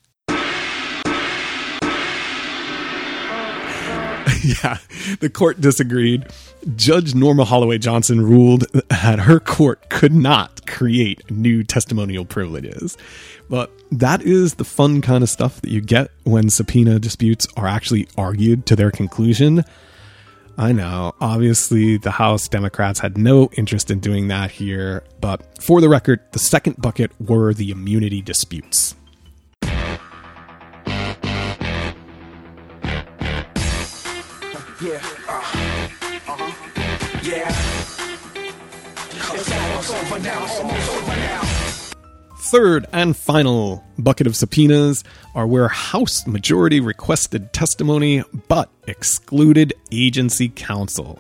yeah, 4.63 4.77
the 5.19 5.29
court 5.29 5.61
disagreed. 5.61 6.25
Judge 6.75 7.15
Norma 7.15 7.45
Holloway 7.45 7.77
Johnson 7.77 8.21
ruled 8.21 8.65
that 8.89 9.19
her 9.19 9.39
court 9.39 9.89
could 9.89 10.13
not 10.13 10.65
create 10.67 11.29
new 11.31 11.63
testimonial 11.63 12.25
privileges. 12.25 12.97
But 13.49 13.71
that 13.91 14.21
is 14.21 14.55
the 14.55 14.65
fun 14.65 15.01
kind 15.01 15.23
of 15.23 15.29
stuff 15.29 15.61
that 15.61 15.71
you 15.71 15.81
get 15.81 16.11
when 16.23 16.49
subpoena 16.49 16.99
disputes 16.99 17.47
are 17.55 17.67
actually 17.67 18.07
argued 18.17 18.65
to 18.65 18.75
their 18.75 18.91
conclusion. 18.91 19.63
I 20.57 20.71
know, 20.71 21.13
obviously, 21.21 21.97
the 21.97 22.11
House 22.11 22.47
Democrats 22.47 22.99
had 22.99 23.17
no 23.17 23.49
interest 23.53 23.91
in 23.91 23.99
doing 23.99 24.27
that 24.29 24.49
here, 24.49 25.03
but 25.21 25.61
for 25.61 25.81
the 25.81 25.87
record, 25.87 26.19
the 26.31 26.39
second 26.39 26.81
bucket 26.81 27.11
were 27.21 27.53
the 27.53 27.69
immunity 27.69 28.23
disputes. 28.23 28.95
Yeah. 34.79 35.01
Uh, 35.27 35.41
uh-huh. 36.27 37.21
Yeah. 37.23 37.51
Third 42.39 42.85
and 42.93 43.17
final 43.17 43.83
bucket 43.97 44.27
of 44.27 44.35
subpoenas 44.35 45.03
are 45.33 45.47
where 45.47 45.67
House 45.67 46.27
majority 46.27 46.79
requested 46.79 47.51
testimony 47.53 48.23
but 48.47 48.69
excluded 48.87 49.73
agency 49.91 50.49
counsel. 50.49 51.19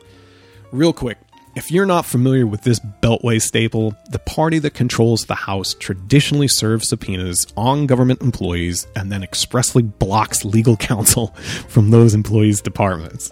Real 0.71 0.93
quick, 0.93 1.17
if 1.57 1.71
you're 1.71 1.87
not 1.87 2.05
familiar 2.05 2.45
with 2.45 2.61
this 2.61 2.79
Beltway 2.79 3.41
staple, 3.41 3.95
the 4.11 4.19
party 4.19 4.59
that 4.59 4.75
controls 4.75 5.25
the 5.25 5.33
House 5.33 5.73
traditionally 5.73 6.47
serves 6.47 6.87
subpoenas 6.87 7.47
on 7.57 7.87
government 7.87 8.21
employees 8.21 8.85
and 8.95 9.11
then 9.11 9.23
expressly 9.23 9.81
blocks 9.81 10.45
legal 10.45 10.77
counsel 10.77 11.29
from 11.67 11.89
those 11.89 12.13
employees' 12.13 12.61
departments. 12.61 13.31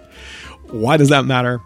Why 0.72 0.98
does 0.98 1.10
that 1.10 1.26
matter? 1.26 1.62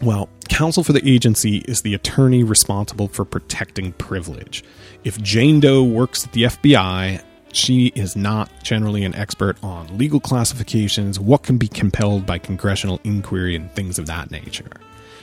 Well, 0.00 0.28
counsel 0.48 0.84
for 0.84 0.92
the 0.92 1.04
agency 1.04 1.64
is 1.66 1.82
the 1.82 1.94
attorney 1.94 2.44
responsible 2.44 3.08
for 3.08 3.24
protecting 3.24 3.92
privilege. 3.94 4.62
If 5.02 5.20
Jane 5.20 5.58
Doe 5.58 5.82
works 5.82 6.24
at 6.24 6.32
the 6.32 6.44
FBI, 6.44 7.24
she 7.52 7.88
is 7.96 8.14
not 8.14 8.48
generally 8.62 9.02
an 9.02 9.16
expert 9.16 9.58
on 9.64 9.98
legal 9.98 10.20
classifications, 10.20 11.18
what 11.18 11.42
can 11.42 11.58
be 11.58 11.66
compelled 11.66 12.24
by 12.24 12.38
congressional 12.38 13.00
inquiry, 13.02 13.56
and 13.56 13.72
things 13.72 13.98
of 13.98 14.06
that 14.06 14.30
nature. 14.30 14.70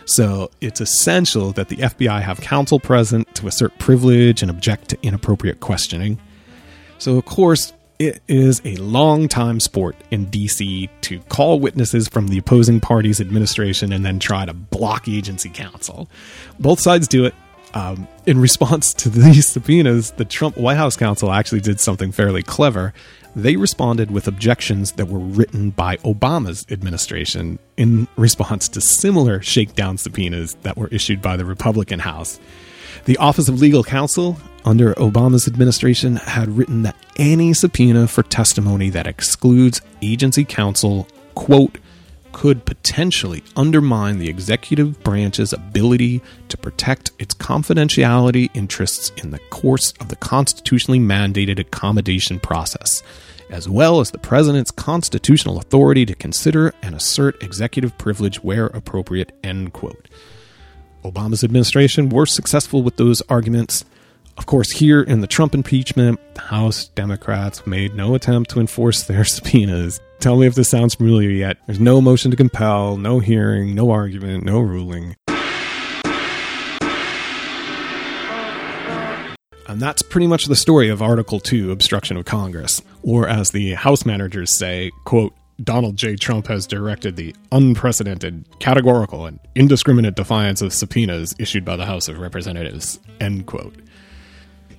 So 0.05 0.51
it's 0.61 0.81
essential 0.81 1.51
that 1.53 1.69
the 1.69 1.77
FBI 1.77 2.21
have 2.21 2.39
counsel 2.41 2.79
present 2.79 3.33
to 3.35 3.47
assert 3.47 3.77
privilege 3.79 4.41
and 4.41 4.51
object 4.51 4.89
to 4.89 4.97
inappropriate 5.01 5.59
questioning. 5.59 6.19
So, 6.97 7.17
of 7.17 7.25
course, 7.25 7.73
it 7.97 8.21
is 8.27 8.61
a 8.65 8.75
long 8.75 9.27
time 9.27 9.59
sport 9.59 9.95
in 10.11 10.27
DC 10.27 10.89
to 11.01 11.19
call 11.21 11.59
witnesses 11.59 12.07
from 12.07 12.27
the 12.27 12.37
opposing 12.37 12.79
party's 12.79 13.21
administration 13.21 13.93
and 13.93 14.05
then 14.05 14.19
try 14.19 14.45
to 14.45 14.53
block 14.53 15.07
agency 15.07 15.49
counsel. 15.49 16.09
Both 16.59 16.79
sides 16.79 17.07
do 17.07 17.25
it. 17.25 17.33
Um, 17.73 18.07
in 18.25 18.39
response 18.39 18.93
to 18.95 19.09
these 19.09 19.47
subpoenas, 19.47 20.11
the 20.11 20.25
Trump 20.25 20.57
White 20.57 20.77
House 20.77 20.95
counsel 20.95 21.31
actually 21.31 21.61
did 21.61 21.79
something 21.79 22.11
fairly 22.11 22.43
clever. 22.43 22.93
They 23.35 23.57
responded 23.57 24.11
with 24.11 24.27
objections 24.29 24.93
that 24.93 25.09
were 25.09 25.19
written 25.19 25.71
by 25.71 25.97
Obama's 25.97 26.65
administration 26.71 27.59
in 27.75 28.07
response 28.15 28.69
to 28.69 28.81
similar 28.81 29.41
shakedown 29.41 29.97
subpoenas 29.97 30.55
that 30.61 30.77
were 30.77 30.87
issued 30.87 31.21
by 31.21 31.35
the 31.35 31.43
Republican 31.43 31.99
House. 31.99 32.39
The 33.03 33.17
Office 33.17 33.49
of 33.49 33.59
Legal 33.59 33.83
Counsel 33.83 34.37
under 34.63 34.93
Obama's 34.93 35.47
administration 35.47 36.15
had 36.15 36.57
written 36.57 36.83
that 36.83 36.95
any 37.17 37.53
subpoena 37.53 38.07
for 38.07 38.23
testimony 38.23 38.89
that 38.91 39.05
excludes 39.05 39.81
agency 40.01 40.45
counsel, 40.45 41.07
quote, 41.35 41.77
could 42.35 42.65
potentially 42.65 43.41
undermine 43.55 44.19
the 44.19 44.27
executive 44.27 45.01
branch's 45.05 45.53
ability 45.53 46.21
to 46.49 46.57
protect 46.57 47.09
its 47.17 47.33
confidentiality 47.33 48.49
interests 48.53 49.09
in 49.23 49.31
the 49.31 49.39
course 49.51 49.93
of 50.01 50.09
the 50.09 50.17
constitutionally 50.17 50.99
mandated 50.99 51.59
accommodation 51.59 52.37
process, 52.37 53.01
as 53.49 53.69
well 53.69 54.01
as 54.01 54.11
the 54.11 54.17
president's 54.17 54.69
constitutional 54.69 55.57
authority 55.57 56.05
to 56.05 56.13
consider 56.13 56.73
and 56.81 56.93
assert 56.93 57.41
executive 57.41 57.97
privilege 57.97 58.43
where 58.43 58.67
appropriate, 58.67 59.31
end 59.41 59.71
quote. 59.71 60.09
Obama's 61.05 61.41
administration 61.41 62.09
were 62.09 62.25
successful 62.25 62.83
with 62.83 62.97
those 62.97 63.21
arguments. 63.29 63.85
Of 64.37 64.47
course, 64.47 64.69
here 64.69 65.01
in 65.01 65.21
the 65.21 65.27
Trump 65.27 65.55
impeachment, 65.55 66.19
House 66.37 66.89
Democrats 66.89 67.65
made 67.65 67.95
no 67.95 68.15
attempt 68.15 68.49
to 68.51 68.59
enforce 68.59 69.03
their 69.03 69.23
subpoenas. 69.25 69.99
Tell 70.19 70.37
me 70.37 70.47
if 70.47 70.55
this 70.55 70.69
sounds 70.69 70.95
familiar 70.95 71.29
yet. 71.29 71.57
There's 71.65 71.79
no 71.79 72.01
motion 72.01 72.31
to 72.31 72.37
compel, 72.37 72.97
no 72.97 73.19
hearing, 73.19 73.75
no 73.75 73.91
argument, 73.91 74.43
no 74.43 74.59
ruling. 74.59 75.15
And 79.67 79.81
that's 79.81 80.01
pretty 80.03 80.27
much 80.27 80.45
the 80.45 80.55
story 80.55 80.89
of 80.89 81.01
Article 81.01 81.39
2, 81.39 81.71
obstruction 81.71 82.17
of 82.17 82.25
Congress. 82.25 82.81
Or 83.03 83.27
as 83.27 83.51
the 83.51 83.73
House 83.73 84.05
managers 84.05 84.57
say, 84.57 84.91
quote, 85.05 85.33
Donald 85.63 85.95
J. 85.95 86.17
Trump 86.17 86.47
has 86.47 86.67
directed 86.67 87.15
the 87.15 87.33
unprecedented, 87.51 88.45
categorical, 88.59 89.25
and 89.25 89.39
indiscriminate 89.55 90.15
defiance 90.15 90.61
of 90.61 90.73
subpoenas 90.73 91.33
issued 91.39 91.63
by 91.63 91.77
the 91.77 91.85
House 91.85 92.07
of 92.09 92.19
Representatives. 92.19 92.99
End 93.21 93.45
quote. 93.45 93.73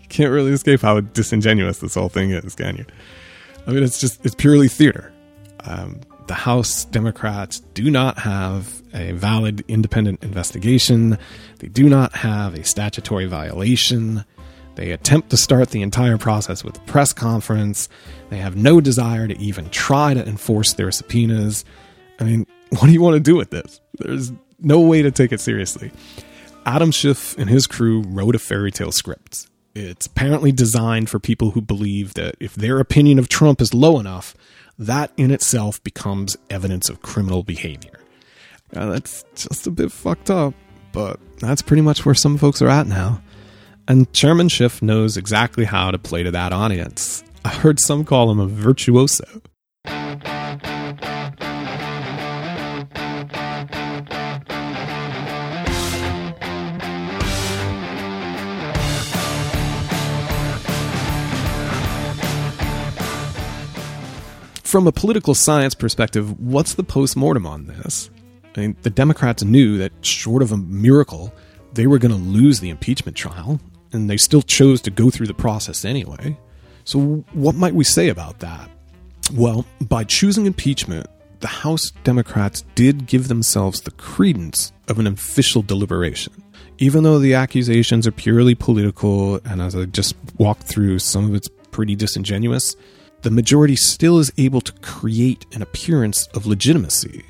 Can't 0.09 0.31
really 0.31 0.53
escape 0.53 0.81
how 0.81 1.01
disingenuous 1.01 1.79
this 1.79 1.95
whole 1.95 2.09
thing 2.09 2.31
is, 2.31 2.55
can 2.55 2.77
you? 2.77 2.87
I 3.66 3.73
mean, 3.73 3.83
it's 3.83 4.01
just, 4.01 4.25
it's 4.25 4.35
purely 4.35 4.69
theater. 4.69 5.12
Um, 5.64 6.01
the 6.27 6.35
House 6.35 6.85
Democrats 6.87 7.61
do 7.75 7.90
not 7.90 8.19
have 8.19 8.83
a 8.95 9.12
valid 9.12 9.64
independent 9.69 10.23
investigation. 10.23 11.19
They 11.59 11.69
do 11.69 11.88
not 11.88 12.14
have 12.14 12.55
a 12.55 12.64
statutory 12.64 13.27
violation. 13.27 14.25
They 14.75 14.90
attempt 14.90 15.31
to 15.31 15.37
start 15.37 15.71
the 15.71 15.83
entire 15.83 16.19
process 16.19 16.62
with 16.62 16.77
a 16.77 16.81
press 16.81 17.12
conference. 17.12 17.88
They 18.31 18.38
have 18.38 18.57
no 18.57 18.81
desire 18.81 19.27
to 19.27 19.38
even 19.38 19.71
try 19.71 20.14
to 20.14 20.27
enforce 20.27 20.75
their 20.75 20.90
subpoenas. 20.90 21.64
I 22.21 22.25
mean, 22.25 22.47
what 22.71 22.83
do 22.83 22.92
you 22.92 23.01
want 23.01 23.14
to 23.14 23.21
do 23.21 23.37
with 23.37 23.51
this? 23.51 23.81
There's 23.99 24.33
no 24.59 24.81
way 24.81 25.03
to 25.03 25.11
take 25.11 25.33
it 25.33 25.40
seriously. 25.40 25.92
Adam 26.64 26.90
Schiff 26.90 27.38
and 27.38 27.49
his 27.49 27.66
crew 27.66 28.03
wrote 28.09 28.35
a 28.35 28.38
fairy 28.38 28.73
tale 28.73 28.92
script. 28.92 29.49
It's 29.77 30.07
apparently 30.07 30.53
designed 30.53 31.11
for 31.11 31.19
people 31.19 31.51
who 31.51 31.61
believe 31.61 32.15
that 32.15 32.37
if 32.41 32.55
their 32.55 32.81
opinion 32.81 33.19
of 33.19 33.29
Trump 33.29 33.61
is 33.61 33.75
low 33.75 34.01
enough, 34.01 34.35
that 34.79 35.12
in 35.19 35.31
itself 35.31 35.83
becomes 35.85 36.35
evidence 36.49 36.89
of 36.89 37.03
criminal 37.03 37.43
behavior. 37.43 38.01
That's 38.71 39.25
just 39.35 39.67
a 39.67 39.71
bit 39.71 39.93
fucked 39.93 40.31
up, 40.31 40.55
but 40.93 41.21
that's 41.41 41.61
pretty 41.61 41.83
much 41.83 42.07
where 42.07 42.15
some 42.15 42.39
folks 42.39 42.62
are 42.62 42.71
at 42.71 42.87
now. 42.87 43.21
And 43.87 44.11
Chairman 44.15 44.49
Schiff 44.49 44.81
knows 44.81 45.19
exactly 45.19 45.67
how 45.67 45.91
to 45.91 45.99
play 45.99 46.23
to 46.23 46.31
that 46.31 46.55
audience. 46.55 47.23
I 47.45 47.51
heard 47.51 47.79
some 47.79 48.07
call 48.07 48.31
him 48.31 48.41
a 48.41 48.47
virtuoso. 48.47 49.43
From 64.67 64.89
a 64.89 64.93
political 64.93 65.37
science 65.37 65.77
perspective, 65.77 66.41
what's 66.41 66.75
the 66.75 66.83
post-mortem 66.83 67.47
on 67.47 67.67
this? 67.67 68.11
I 68.57 68.63
mean, 68.63 68.77
the 68.83 68.91
Democrats 68.91 69.45
knew 69.45 69.79
that 69.79 69.93
short 70.05 70.43
of 70.43 70.51
a 70.51 70.57
miracle, 70.57 71.33
they 71.75 71.87
were 71.87 72.01
going 72.01 72.11
to 72.11 72.19
lose 72.19 72.59
the 72.59 72.71
impeachment 72.71 73.17
trial, 73.17 73.61
and 73.93 74.11
they 74.11 74.17
still 74.17 74.43
chose 74.43 74.81
to 74.83 74.91
go 74.91 75.09
through 75.09 75.29
the 75.29 75.35
process 75.35 75.85
anyway. 75.85 76.37
So, 76.83 77.25
what 77.33 77.55
might 77.55 77.77
we 77.77 77.85
say 77.85 78.09
about 78.09 78.41
that? 78.41 78.69
Well, 79.33 79.65
by 79.83 80.03
choosing 80.03 80.47
impeachment, 80.47 81.07
the 81.39 81.47
House 81.47 81.93
Democrats 82.03 82.65
did 82.75 83.07
give 83.07 83.29
themselves 83.29 83.83
the 83.83 83.93
credence 83.93 84.73
of 84.89 84.99
an 84.99 85.07
official 85.07 85.63
deliberation. 85.63 86.33
Even 86.79 87.05
though 87.05 87.21
the 87.21 87.35
accusations 87.35 88.05
are 88.05 88.13
purely 88.13 88.57
political, 88.57 89.37
and 89.45 89.63
as 89.63 89.77
I 89.77 89.85
just 89.85 90.17
walked 90.39 90.65
through, 90.65 90.99
some 90.99 91.27
of 91.27 91.37
it's 91.37 91.49
pretty 91.71 91.95
disingenuous, 91.95 92.75
the 93.27 93.31
majority 93.33 93.75
still 93.75 94.21
is 94.21 94.33
able 94.39 94.61
to 94.61 94.73
create 94.75 95.45
an 95.53 95.61
appearance 95.61 96.29
of 96.29 96.47
legitimacy 96.47 97.25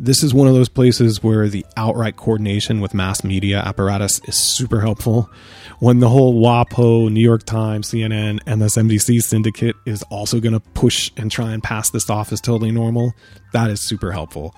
this 0.00 0.22
is 0.22 0.32
one 0.32 0.48
of 0.48 0.54
those 0.54 0.70
places 0.70 1.22
where 1.22 1.46
the 1.46 1.66
outright 1.76 2.16
coordination 2.16 2.80
with 2.80 2.94
mass 2.94 3.22
media 3.22 3.58
apparatus 3.58 4.18
is 4.24 4.34
super 4.34 4.80
helpful. 4.80 5.30
When 5.78 6.00
the 6.00 6.08
whole 6.08 6.40
WAPO, 6.40 7.12
New 7.12 7.20
York 7.20 7.44
Times, 7.44 7.90
CNN, 7.90 8.42
MSNBC 8.44 9.20
syndicate 9.20 9.76
is 9.84 10.02
also 10.04 10.40
going 10.40 10.54
to 10.54 10.60
push 10.60 11.10
and 11.18 11.30
try 11.30 11.52
and 11.52 11.62
pass 11.62 11.90
this 11.90 12.08
off 12.08 12.32
as 12.32 12.40
totally 12.40 12.72
normal, 12.72 13.12
that 13.52 13.68
is 13.68 13.82
super 13.82 14.10
helpful. 14.10 14.54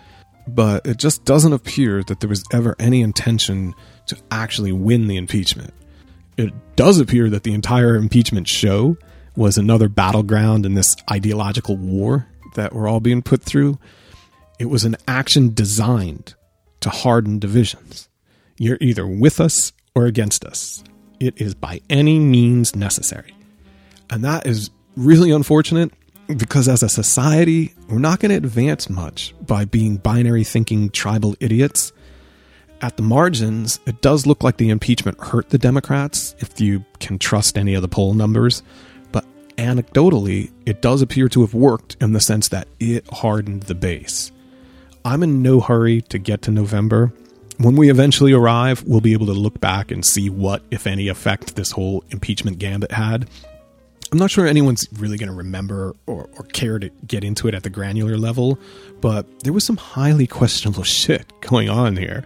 But 0.46 0.86
it 0.86 0.98
just 0.98 1.24
doesn't 1.24 1.52
appear 1.52 2.04
that 2.04 2.20
there 2.20 2.30
was 2.30 2.44
ever 2.52 2.76
any 2.78 3.00
intention 3.00 3.74
to 4.06 4.16
actually 4.30 4.70
win 4.70 5.08
the 5.08 5.16
impeachment. 5.16 5.74
It 6.36 6.52
does 6.76 7.00
appear 7.00 7.28
that 7.30 7.42
the 7.42 7.52
entire 7.52 7.96
impeachment 7.96 8.46
show 8.46 8.96
was 9.36 9.56
another 9.56 9.88
battleground 9.88 10.66
in 10.66 10.74
this 10.74 10.94
ideological 11.10 11.76
war 11.76 12.28
that 12.54 12.74
we're 12.74 12.88
all 12.88 13.00
being 13.00 13.22
put 13.22 13.42
through 13.42 13.78
it 14.62 14.70
was 14.70 14.84
an 14.84 14.96
action 15.08 15.52
designed 15.52 16.34
to 16.78 16.88
harden 16.88 17.40
divisions. 17.40 18.08
You're 18.58 18.78
either 18.80 19.04
with 19.04 19.40
us 19.40 19.72
or 19.92 20.06
against 20.06 20.44
us. 20.44 20.84
It 21.18 21.40
is 21.40 21.56
by 21.56 21.80
any 21.90 22.20
means 22.20 22.76
necessary. 22.76 23.34
And 24.08 24.24
that 24.24 24.46
is 24.46 24.70
really 24.96 25.32
unfortunate 25.32 25.90
because 26.36 26.68
as 26.68 26.84
a 26.84 26.88
society, 26.88 27.74
we're 27.88 27.98
not 27.98 28.20
going 28.20 28.30
to 28.30 28.36
advance 28.36 28.88
much 28.88 29.34
by 29.40 29.64
being 29.64 29.96
binary 29.96 30.44
thinking 30.44 30.90
tribal 30.90 31.34
idiots. 31.40 31.92
At 32.80 32.96
the 32.96 33.02
margins, 33.02 33.80
it 33.84 34.00
does 34.00 34.26
look 34.26 34.44
like 34.44 34.58
the 34.58 34.70
impeachment 34.70 35.18
hurt 35.20 35.50
the 35.50 35.58
Democrats, 35.58 36.36
if 36.38 36.60
you 36.60 36.84
can 37.00 37.18
trust 37.18 37.58
any 37.58 37.74
of 37.74 37.82
the 37.82 37.88
poll 37.88 38.14
numbers. 38.14 38.62
Anecdotally, 39.62 40.50
it 40.66 40.82
does 40.82 41.02
appear 41.02 41.28
to 41.28 41.42
have 41.42 41.54
worked 41.54 41.96
in 42.00 42.12
the 42.12 42.20
sense 42.20 42.48
that 42.48 42.68
it 42.80 43.06
hardened 43.08 43.64
the 43.64 43.74
base. 43.74 44.32
I'm 45.04 45.22
in 45.22 45.42
no 45.42 45.60
hurry 45.60 46.02
to 46.02 46.18
get 46.18 46.42
to 46.42 46.50
November, 46.50 47.12
when 47.58 47.76
we 47.76 47.90
eventually 47.90 48.32
arrive, 48.32 48.82
we'll 48.84 49.00
be 49.00 49.12
able 49.12 49.26
to 49.26 49.32
look 49.32 49.60
back 49.60 49.90
and 49.90 50.04
see 50.04 50.28
what, 50.28 50.62
if 50.70 50.86
any, 50.86 51.08
effect 51.08 51.54
this 51.54 51.70
whole 51.70 52.02
impeachment 52.10 52.58
gambit 52.58 52.90
had. 52.90 53.28
I'm 54.10 54.18
not 54.18 54.30
sure 54.30 54.46
anyone's 54.46 54.86
really 54.94 55.16
going 55.16 55.28
to 55.28 55.34
remember 55.34 55.94
or, 56.06 56.28
or, 56.36 56.44
care 56.52 56.78
to 56.78 56.90
get 57.06 57.24
into 57.24 57.48
it 57.48 57.54
at 57.54 57.62
the 57.62 57.70
granular 57.70 58.18
level, 58.18 58.58
but 59.00 59.40
there 59.40 59.52
was 59.52 59.64
some 59.64 59.76
highly 59.76 60.26
questionable 60.26 60.82
shit 60.82 61.32
going 61.40 61.68
on 61.68 61.96
here. 61.96 62.24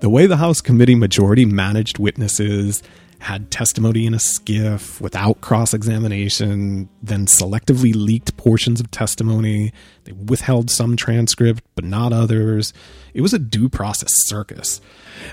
The 0.00 0.10
way 0.10 0.26
the 0.26 0.36
House 0.36 0.60
committee 0.60 0.96
majority 0.96 1.44
managed 1.44 1.98
witnesses, 1.98 2.82
had 3.22 3.50
testimony 3.52 4.04
in 4.04 4.14
a 4.14 4.18
SCIF 4.18 5.00
without 5.00 5.40
cross 5.40 5.72
examination, 5.72 6.88
then 7.02 7.26
selectively 7.26 7.94
leaked 7.94 8.36
portions 8.36 8.80
of 8.80 8.90
testimony. 8.90 9.72
They 10.04 10.12
withheld 10.12 10.70
some 10.70 10.96
transcript, 10.96 11.62
but 11.76 11.84
not 11.84 12.12
others. 12.12 12.72
It 13.14 13.20
was 13.20 13.32
a 13.32 13.38
due 13.38 13.68
process 13.68 14.12
circus. 14.26 14.80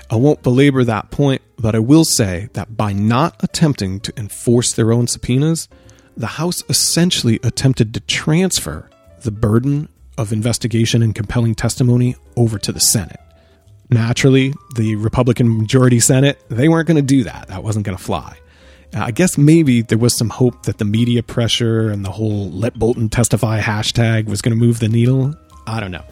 I 0.08 0.14
won't 0.14 0.42
belabor 0.42 0.84
that 0.84 1.10
point, 1.10 1.42
but 1.58 1.74
I 1.74 1.80
will 1.80 2.04
say 2.04 2.48
that 2.52 2.76
by 2.76 2.92
not 2.92 3.42
attempting 3.42 3.98
to 4.00 4.12
enforce 4.16 4.72
their 4.72 4.92
own 4.92 5.08
subpoenas, 5.08 5.68
the 6.16 6.26
House 6.26 6.62
essentially 6.68 7.40
attempted 7.42 7.92
to 7.94 8.00
transfer 8.00 8.88
the 9.22 9.32
burden 9.32 9.88
of 10.16 10.32
investigation 10.32 11.02
and 11.02 11.14
compelling 11.14 11.56
testimony 11.56 12.14
over 12.36 12.58
to 12.58 12.70
the 12.70 12.80
Senate 12.80 13.20
naturally, 13.90 14.54
the 14.76 14.96
Republican 14.96 15.58
majority 15.58 16.00
Senate, 16.00 16.42
they 16.48 16.68
weren't 16.68 16.86
going 16.86 16.96
to 16.96 17.02
do 17.02 17.24
that. 17.24 17.48
That 17.48 17.62
wasn't 17.62 17.86
going 17.86 17.96
to 17.96 18.02
fly. 18.02 18.38
Uh, 18.94 19.00
I 19.00 19.10
guess 19.10 19.38
maybe 19.38 19.82
there 19.82 19.98
was 19.98 20.16
some 20.16 20.30
hope 20.30 20.64
that 20.64 20.78
the 20.78 20.84
media 20.84 21.22
pressure 21.22 21.90
and 21.90 22.04
the 22.04 22.10
whole 22.10 22.50
let 22.50 22.78
Bolton 22.78 23.08
testify 23.08 23.60
hashtag 23.60 24.26
was 24.26 24.42
going 24.42 24.56
to 24.58 24.64
move 24.64 24.80
the 24.80 24.88
needle. 24.88 25.34
I 25.66 25.80
don't 25.80 25.90
know. 25.90 26.04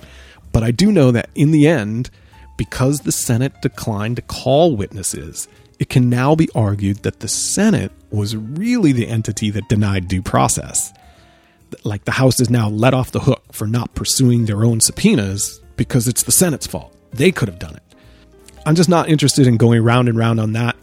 But 0.52 0.62
I 0.62 0.70
do 0.70 0.92
know 0.92 1.10
that 1.10 1.30
in 1.34 1.50
the 1.50 1.68
end, 1.68 2.10
because 2.56 3.00
the 3.00 3.12
Senate 3.12 3.60
declined 3.62 4.16
to 4.16 4.22
call 4.22 4.76
witnesses, 4.76 5.48
it 5.78 5.88
can 5.88 6.10
now 6.10 6.34
be 6.34 6.48
argued 6.54 6.98
that 6.98 7.20
the 7.20 7.28
Senate 7.28 7.92
was 8.10 8.36
really 8.36 8.92
the 8.92 9.08
entity 9.08 9.50
that 9.50 9.68
denied 9.68 10.08
due 10.08 10.22
process. 10.22 10.92
Like 11.84 12.04
the 12.04 12.12
House 12.12 12.40
is 12.40 12.50
now 12.50 12.68
let 12.68 12.94
off 12.94 13.12
the 13.12 13.20
hook 13.20 13.52
for 13.52 13.66
not 13.66 13.94
pursuing 13.94 14.46
their 14.46 14.64
own 14.64 14.80
subpoenas 14.80 15.60
because 15.76 16.08
it's 16.08 16.22
the 16.24 16.32
Senate's 16.32 16.66
fault. 16.66 16.97
They 17.12 17.32
could 17.32 17.48
have 17.48 17.58
done 17.58 17.76
it. 17.76 17.82
I'm 18.66 18.74
just 18.74 18.88
not 18.88 19.08
interested 19.08 19.46
in 19.46 19.56
going 19.56 19.82
round 19.82 20.08
and 20.08 20.18
round 20.18 20.40
on 20.40 20.52
that. 20.52 20.76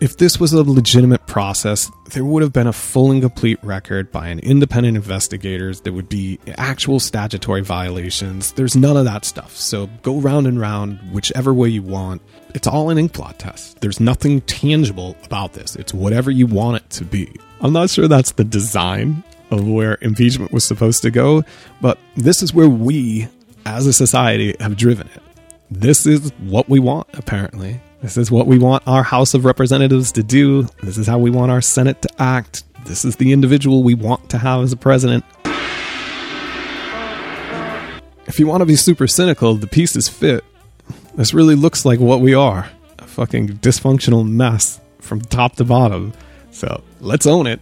If 0.00 0.16
this 0.16 0.38
was 0.38 0.52
a 0.52 0.62
legitimate 0.62 1.26
process, 1.26 1.90
there 2.12 2.24
would 2.24 2.42
have 2.42 2.52
been 2.52 2.68
a 2.68 2.72
full 2.72 3.10
and 3.10 3.20
complete 3.20 3.58
record 3.64 4.12
by 4.12 4.28
an 4.28 4.38
independent 4.38 4.96
investigators. 4.96 5.80
There 5.80 5.92
would 5.92 6.08
be 6.08 6.38
actual 6.56 7.00
statutory 7.00 7.62
violations. 7.62 8.52
There's 8.52 8.76
none 8.76 8.96
of 8.96 9.04
that 9.06 9.24
stuff. 9.24 9.56
So 9.56 9.88
go 10.02 10.20
round 10.20 10.46
and 10.46 10.60
round 10.60 10.98
whichever 11.12 11.52
way 11.52 11.68
you 11.68 11.82
want. 11.82 12.22
It's 12.54 12.68
all 12.68 12.90
an 12.90 12.96
inkblot 12.96 13.38
test. 13.38 13.80
There's 13.80 13.98
nothing 13.98 14.40
tangible 14.42 15.16
about 15.24 15.54
this. 15.54 15.74
It's 15.74 15.92
whatever 15.92 16.30
you 16.30 16.46
want 16.46 16.76
it 16.76 16.90
to 16.90 17.04
be. 17.04 17.32
I'm 17.60 17.72
not 17.72 17.90
sure 17.90 18.06
that's 18.06 18.32
the 18.32 18.44
design 18.44 19.24
of 19.50 19.68
where 19.68 19.98
impeachment 20.00 20.52
was 20.52 20.66
supposed 20.66 21.02
to 21.02 21.10
go, 21.10 21.42
but 21.80 21.98
this 22.16 22.40
is 22.40 22.54
where 22.54 22.68
we, 22.68 23.26
as 23.66 23.86
a 23.86 23.92
society, 23.92 24.54
have 24.60 24.76
driven 24.76 25.08
it 25.08 25.22
this 25.70 26.06
is 26.06 26.32
what 26.38 26.68
we 26.68 26.78
want, 26.78 27.08
apparently. 27.14 27.80
This 28.00 28.16
is 28.16 28.30
what 28.30 28.46
we 28.46 28.58
want 28.58 28.82
our 28.86 29.02
House 29.02 29.34
of 29.34 29.44
Representatives 29.44 30.12
to 30.12 30.22
do. 30.22 30.62
This 30.82 30.96
is 30.96 31.06
how 31.06 31.18
we 31.18 31.30
want 31.30 31.50
our 31.50 31.60
Senate 31.60 32.00
to 32.02 32.08
act. 32.18 32.64
This 32.84 33.04
is 33.04 33.16
the 33.16 33.32
individual 33.32 33.82
we 33.82 33.94
want 33.94 34.30
to 34.30 34.38
have 34.38 34.62
as 34.62 34.72
a 34.72 34.76
president. 34.76 35.24
If 38.26 38.38
you 38.38 38.46
want 38.46 38.60
to 38.60 38.66
be 38.66 38.76
super 38.76 39.06
cynical, 39.06 39.54
the 39.54 39.66
pieces 39.66 40.08
fit. 40.08 40.44
This 41.16 41.34
really 41.34 41.54
looks 41.54 41.84
like 41.84 41.98
what 41.98 42.20
we 42.20 42.34
are 42.34 42.70
a 42.98 43.06
fucking 43.06 43.48
dysfunctional 43.58 44.28
mess 44.28 44.80
from 45.00 45.20
top 45.20 45.56
to 45.56 45.64
bottom. 45.64 46.12
So 46.50 46.82
let's 47.00 47.26
own 47.26 47.46
it. 47.46 47.60